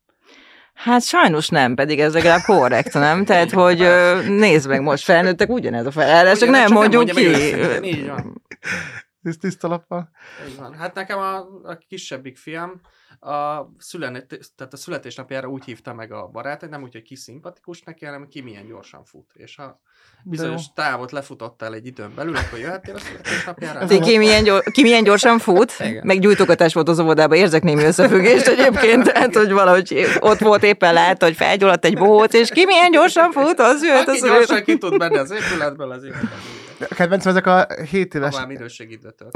[0.73, 3.25] Hát sajnos nem, pedig ez legalább korrekt, nem?
[3.25, 3.87] Tehát, hogy
[4.27, 7.81] nézd meg, most felnőttek ugyanez a felállás, csak nem mondjuk mondja meg
[9.23, 10.09] Tiszt, tiszta lappal.
[10.57, 10.73] Van.
[10.73, 12.81] Hát nekem a, a kisebbik fiam
[13.19, 17.81] a, szület, tehát a születésnapjára úgy hívta meg a barátát, nem úgy, hogy ki szimpatikus
[17.81, 19.25] neki, hanem ki milyen gyorsan fut.
[19.33, 19.81] És ha
[20.23, 23.85] bizonyos távot lefutottál egy időn belül, akkor jöhettél a születésnapjára.
[23.85, 26.05] Ti ki milyen, gyor, ki milyen gyorsan fut, Igen.
[26.05, 30.93] meg gyújtogatás volt az óvodában, érzek némi összefüggést egyébként, tehát, hogy valahogy ott volt éppen
[30.93, 34.63] látta, hogy felgyulladt egy bohóc, és ki milyen gyorsan fut, az jöhet Aki az gyorsan
[34.63, 36.50] ki tud menni az épületből, az jöhet.
[36.89, 39.29] Kedvencem ezek a 7 éves, Ha már minőségidőtől.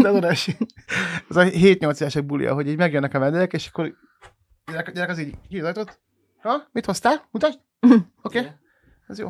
[0.00, 0.46] de az,
[1.28, 3.94] az a 7-8 évesek bulia, hogy így megjönnek a vendégek, és akkor
[4.66, 5.98] gyerek, gyerek az így kiadatott.
[6.42, 6.68] Ha?
[6.72, 7.28] Mit hoztál?
[7.30, 7.58] Mutasd?
[8.22, 8.50] Oké, okay.
[9.08, 9.28] ez jó.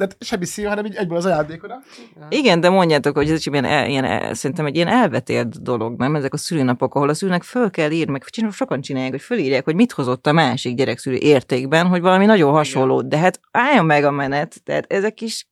[0.00, 1.82] De hát semmi szív, hanem így egyből az ajándékoda.
[2.28, 5.98] Igen, de mondjátok, hogy ez csak ilyen, el, ilyen el, szerintem egy ilyen elvetélt dolog,
[5.98, 6.16] nem?
[6.16, 9.64] Ezek a szülőnapok, ahol a szülőnek föl kell írni, meg csinál, sokan csinálják, hogy fölírják,
[9.64, 13.02] hogy mit hozott a másik gyerekszülő értékben, hogy valami nagyon hasonló.
[13.02, 15.48] De hát álljon meg a menet, tehát ezek is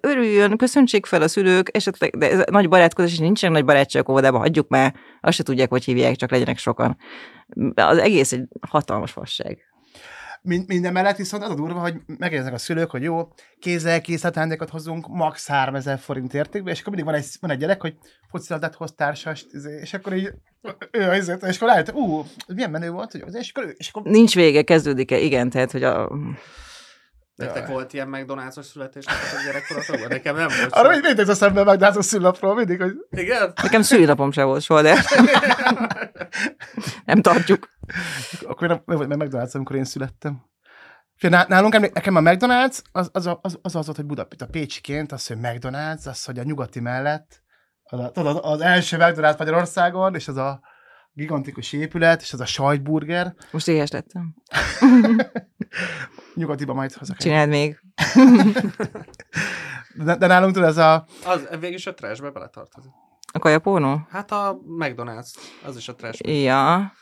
[0.00, 4.40] örüljön, köszöntsék fel a szülők, esetleg, de ez nagy barátkozás, és nincsen nagy barátság óvodában,
[4.40, 6.96] hagyjuk már, azt se tudják, hogy hívják, csak legyenek sokan.
[7.74, 9.58] Az egész egy hatalmas fasság.
[10.42, 14.36] Mind, minden mellett viszont az a durva, hogy megérznek a szülők, hogy jó, kézzel készített
[14.36, 15.46] ajándékot hozunk, max.
[15.48, 17.94] 3000 forint értékben, és akkor mindig van egy, van egy gyerek, hogy
[18.30, 20.32] focilabdát hoz társast, izé, és akkor így,
[20.90, 24.02] ő, izé, és akkor rájött, ú, milyen menő volt, hogy, és akkor, ő- és akkor
[24.02, 25.18] Nincs vége, kezdődik-e?
[25.18, 26.10] Igen, tehát, hogy a,
[27.38, 30.08] Nektek volt ilyen McDonald's-os születésnapot a gyerekkorotokban?
[30.08, 30.72] Nekem nem volt.
[30.72, 31.00] arra sem.
[31.00, 33.52] mindig az eszembe megdázom szülnapról, mindig, hogy Igen?
[33.62, 35.04] Nekem szülinapom sem volt soha, de
[37.04, 37.68] nem tartjuk.
[38.42, 40.46] akkor nem, nem volt meg McDonald's, amikor én születtem.
[41.20, 45.26] Nálunk nekem a McDonald's az az, az, az, az volt, hogy Budapest, a Pécsiként, az,
[45.26, 47.42] hogy McDonald's, az, hogy a nyugati mellett,
[47.82, 50.60] az, a, tudod, az első McDonald's Magyarországon, és az a
[51.18, 54.34] gigantikus épület, és az a sajtburger, Most éhes lettem.
[56.34, 57.16] nyugatiba majd hazak.
[57.16, 57.80] Csináld még.
[60.04, 62.90] De, de nálunk tudod, ez a, Az végülis a trashbe beletartozik.
[63.32, 64.06] A kajapornó?
[64.10, 66.28] Hát a McDonald's, az is a trash.
[66.42, 66.92] Ja.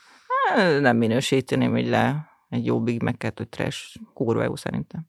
[0.79, 3.95] Nem minősíteném, hogy le egy jó Big Mac-et, hogy trash.
[4.13, 5.07] Kurva jó szerintem.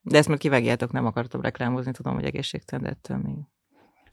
[0.00, 3.36] De ezt már kivágjátok, nem akartam reklámozni, tudom, hogy egészségtelen, de ettől még.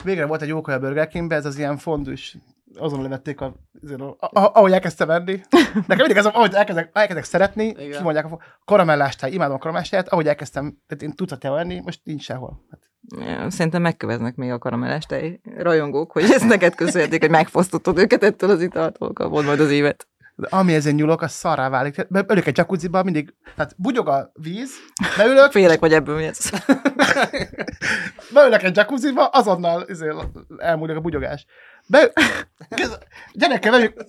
[0.03, 2.37] Végre volt egy jó a Burger Kingbe, ez az ilyen fondus,
[2.77, 5.41] azon levették, a, azért, a, a, ahogy elkezdtem venni.
[5.73, 7.97] Nekem mindig ez, ahogy elkezdek, elkezdek szeretni, Igen.
[7.97, 12.65] kimondják a karamellástáj, imádom a karamellástájat, ahogy elkezdtem, tehát én tucatjával enni, most nincs sehol.
[12.71, 12.79] Hát,
[13.19, 18.23] Ja, Szerintem megköveznek még a karamellás tej rajongók, hogy ezt neked köszönhetik, hogy megfosztottad őket
[18.23, 20.07] ettől az italtól, kapod majd az évet.
[20.35, 22.07] De ami ezen nyúlok, az szarrá válik.
[22.09, 24.71] Beülök egy jacuzziba, mindig, tehát bugyog a víz,
[25.17, 26.49] beülök, Félek, hogy ebből mi ez.
[28.33, 30.13] beülök egy jacuzziba, azonnal izé,
[30.57, 31.45] elmúlik a bugyogás.
[31.87, 32.11] Be,
[33.33, 34.03] gyerekkel, bevitt,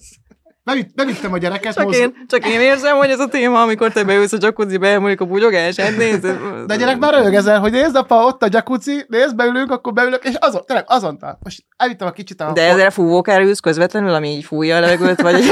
[0.64, 1.74] bevitt, bevittem a gyereket.
[1.74, 4.88] Csak mozg- én, csak én érzem, hogy ez a téma, amikor te beülsz a jacuzzibe,
[4.88, 6.22] elmúlik a bugyogás, hát nézd.
[6.66, 9.92] De a gyerek már röhög ezen, hogy nézd, apa, ott a jacuzzi, nézd, beülünk, akkor
[9.92, 11.38] beülök, és azon, tényleg azonnal.
[11.42, 12.52] Most elvittem a kicsit a...
[12.52, 15.44] De ezzel fúvókára ülsz közvetlenül, ami így fújja a levegőt, vagy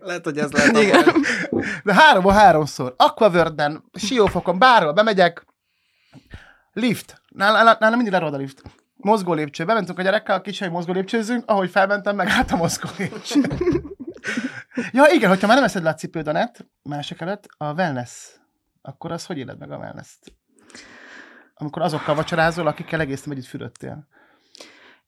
[0.00, 1.04] Lehet, hogy ez lehet Igen.
[1.84, 2.94] De háromból háromszor.
[2.96, 5.44] Aquavörden, siófokon, bárhol bemegyek.
[6.72, 7.22] Lift.
[7.28, 8.62] Nálam, nálam mindig lerod a lift.
[9.04, 9.64] Mozgó lépcső.
[9.64, 13.40] Bementünk a gyerekkel, a kicsi, mozgó lépcsőzünk, ahogy felmentem, meg hát a mozgó lépcső.
[14.92, 18.10] ja, igen, hogyha már nem eszed le a cipődanet mások előtt, a wellness,
[18.82, 20.32] akkor az hogy éled meg a wellness-t?
[21.54, 24.08] Amikor azokkal vacsorázol, akikkel egész nap együtt fürödtél.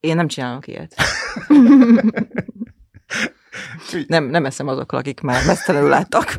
[0.00, 0.94] Én nem csinálok ilyet.
[4.06, 6.38] Nem, nem eszem azokkal, akik már mesztelenül láttak.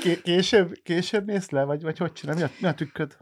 [0.00, 2.34] Ké- később, később mész le, vagy, vagy hogy csinál?
[2.34, 3.16] Mi a, mi a tükköd?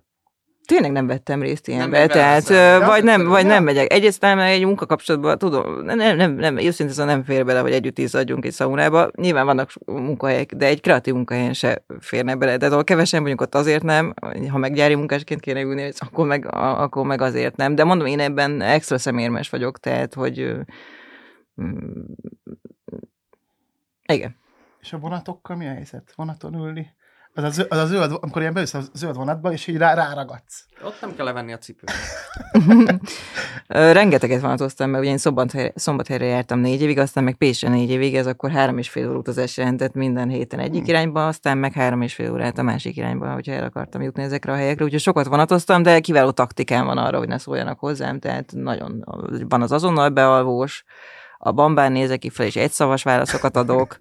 [0.66, 2.86] Tényleg nem vettem részt Nem ilyenbe, megy tehát ja?
[2.86, 3.92] vagy nem, vagy nem megyek.
[3.92, 7.72] Egyrészt nem, egy munkakapcsolatban tudom, nem, nem, nem, nem őszintén szóval nem fér bele, hogy
[7.72, 9.10] együtt izzadjunk egy szaunába.
[9.14, 12.56] Nyilván vannak munkahelyek, de egy kreatív munkahelyen se férne bele.
[12.56, 14.14] De ahol kevesen vagyunk ott azért nem,
[14.50, 17.74] ha meg gyári munkásként kéne ülni, akkor meg, akkor meg azért nem.
[17.74, 20.54] De mondom, én ebben extra szemérmes vagyok, tehát, hogy
[21.62, 22.02] mm,
[24.06, 24.36] igen.
[24.80, 26.12] És a vonatokkal mi a helyzet?
[26.16, 26.94] Vonaton ülni?
[27.36, 29.94] Az a, zöld, az a zöld, amikor ilyen beülsz a zöld vonatba, és így rá,
[29.94, 30.66] ráragadsz.
[30.84, 31.92] Ott nem kell levenni a cipőt.
[33.98, 38.16] Rengeteget vonatoztam, mert ugye én szombathelyre, szombathelyre jártam négy évig, aztán meg Pécsre négy évig,
[38.16, 42.02] ez akkor három és fél óra utazás jelentett minden héten egyik irányba, aztán meg három
[42.02, 44.84] és fél órát a másik irányba, hogyha el akartam jutni ezekre a helyekre.
[44.84, 49.04] Úgyhogy sokat vonatoztam, de kiváló taktikám van arra, hogy ne szóljanak hozzám, tehát nagyon
[49.48, 50.84] van az azonnal bealvós,
[51.38, 53.98] a bambán nézek ki fel, és egyszavas válaszokat adok.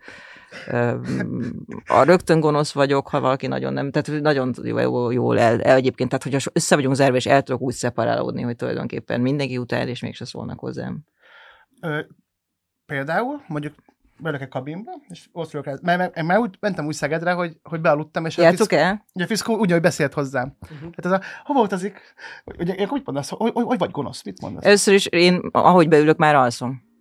[1.85, 6.09] A rögtön gonosz vagyok, ha valaki nagyon nem, tehát nagyon jó, jól el, el egyébként,
[6.09, 10.01] tehát hogyha össze vagyunk zárva, és el tudok úgy szeparálódni, hogy tulajdonképpen mindenki utál, és
[10.01, 11.03] mégse szólnak hozzám.
[11.81, 11.99] Ö,
[12.85, 13.73] például, mondjuk
[14.17, 17.57] beülök egy kabinba, és ott vagyok el, mert, mert, mert úgy, mentem úgy Szegedre, hogy,
[17.63, 19.05] hogy bealudtam, és a Játsszuk fickó, el?
[19.13, 20.57] ugye a fickó úgy, hogy beszélt hozzám.
[20.61, 20.89] Uh-huh.
[20.95, 21.99] Hát ez a, hova utazik?
[22.59, 24.65] Ugye, úgy mondasz, hogy, hogy, hogy vagy gonosz, mit mondasz?
[24.65, 26.91] Először is én, ahogy beülök, már alszom.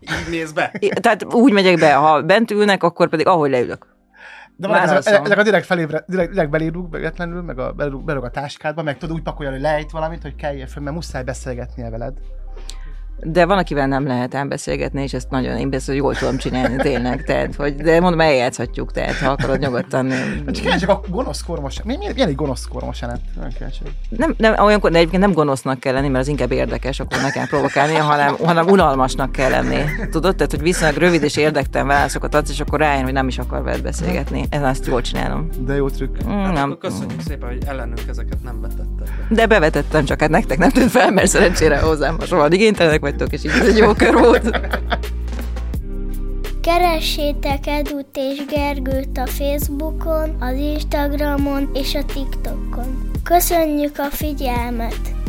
[0.00, 0.72] Így néz be.
[1.00, 3.86] Tehát úgy megyek be, ha bent ülnek, akkor pedig ahogy leülök.
[4.56, 8.26] De már ezek, ezek a direkt felébre, direkt, direkt belérúg, véletlenül, meg a, belérúg, belérúg
[8.26, 11.90] a táskádba, meg tudod úgy pakolja, hogy lejt valamit, hogy kelljél föl, mert muszáj beszélgetnie
[11.90, 12.18] veled.
[13.22, 16.76] De van, akivel nem lehet ám beszélgetni, és ezt nagyon, én beszél, jól tudom csinálni
[16.76, 20.08] tényleg, tehát, hogy, de mondom, eljátszhatjuk, tehát ha akarod nyugodtan.
[20.44, 23.52] Csak kíváncsiak a gonosz kormos, mi, mi, milyen egy gonosz kormos vagyok.
[24.08, 27.30] Nem, nem, olyankor, de egyébként nem gonosznak kell lenni, mert az inkább érdekes, akkor ne
[27.30, 29.82] kell provokálni, hanem, hanem unalmasnak kell lenni.
[30.10, 30.36] Tudod?
[30.36, 33.62] Tehát, hogy viszonylag rövid és érdektelen válaszokat adsz, és akkor rájön, hogy nem is akar
[33.62, 34.46] veled beszélgetni.
[34.50, 35.48] Ezt azt jól csinálom.
[35.58, 36.24] De jó trükk.
[36.26, 36.76] Mm, Hát nem.
[36.80, 39.34] köszönjük szépen, hogy ellenünk ezeket nem vetetted be.
[39.34, 43.44] De bevetettem, csak hát nektek nem tűnt fel, mert szerencsére hozzám soha igénytelenek vagytok, és
[43.44, 44.60] így ez egy jó kör volt.
[46.60, 53.10] Keressétek Edut és Gergőt a Facebookon, az Instagramon és a TikTokon.
[53.22, 55.23] Köszönjük a figyelmet!